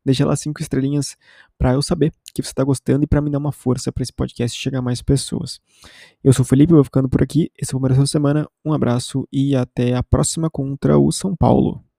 Deixa 0.05 0.25
lá 0.25 0.35
cinco 0.35 0.61
estrelinhas 0.61 1.17
para 1.57 1.73
eu 1.73 1.81
saber 1.81 2.11
que 2.33 2.41
você 2.41 2.49
está 2.49 2.63
gostando 2.63 3.03
e 3.03 3.07
para 3.07 3.21
me 3.21 3.29
dar 3.29 3.39
uma 3.39 3.51
força 3.51 3.91
para 3.91 4.03
esse 4.03 4.13
podcast 4.13 4.59
chegar 4.59 4.79
a 4.79 4.81
mais 4.81 5.01
pessoas. 5.01 5.59
Eu 6.23 6.33
sou 6.33 6.43
o 6.43 6.47
Felipe, 6.47 6.73
vou 6.73 6.83
ficando 6.83 7.09
por 7.09 7.21
aqui. 7.21 7.51
Esse 7.59 7.71
foi 7.71 7.79
o 7.79 7.93
da 7.93 8.05
Semana. 8.05 8.47
Um 8.63 8.73
abraço 8.73 9.27
e 9.31 9.55
até 9.55 9.95
a 9.95 10.03
próxima 10.03 10.49
contra 10.49 10.97
o 10.97 11.11
São 11.11 11.35
Paulo. 11.35 11.90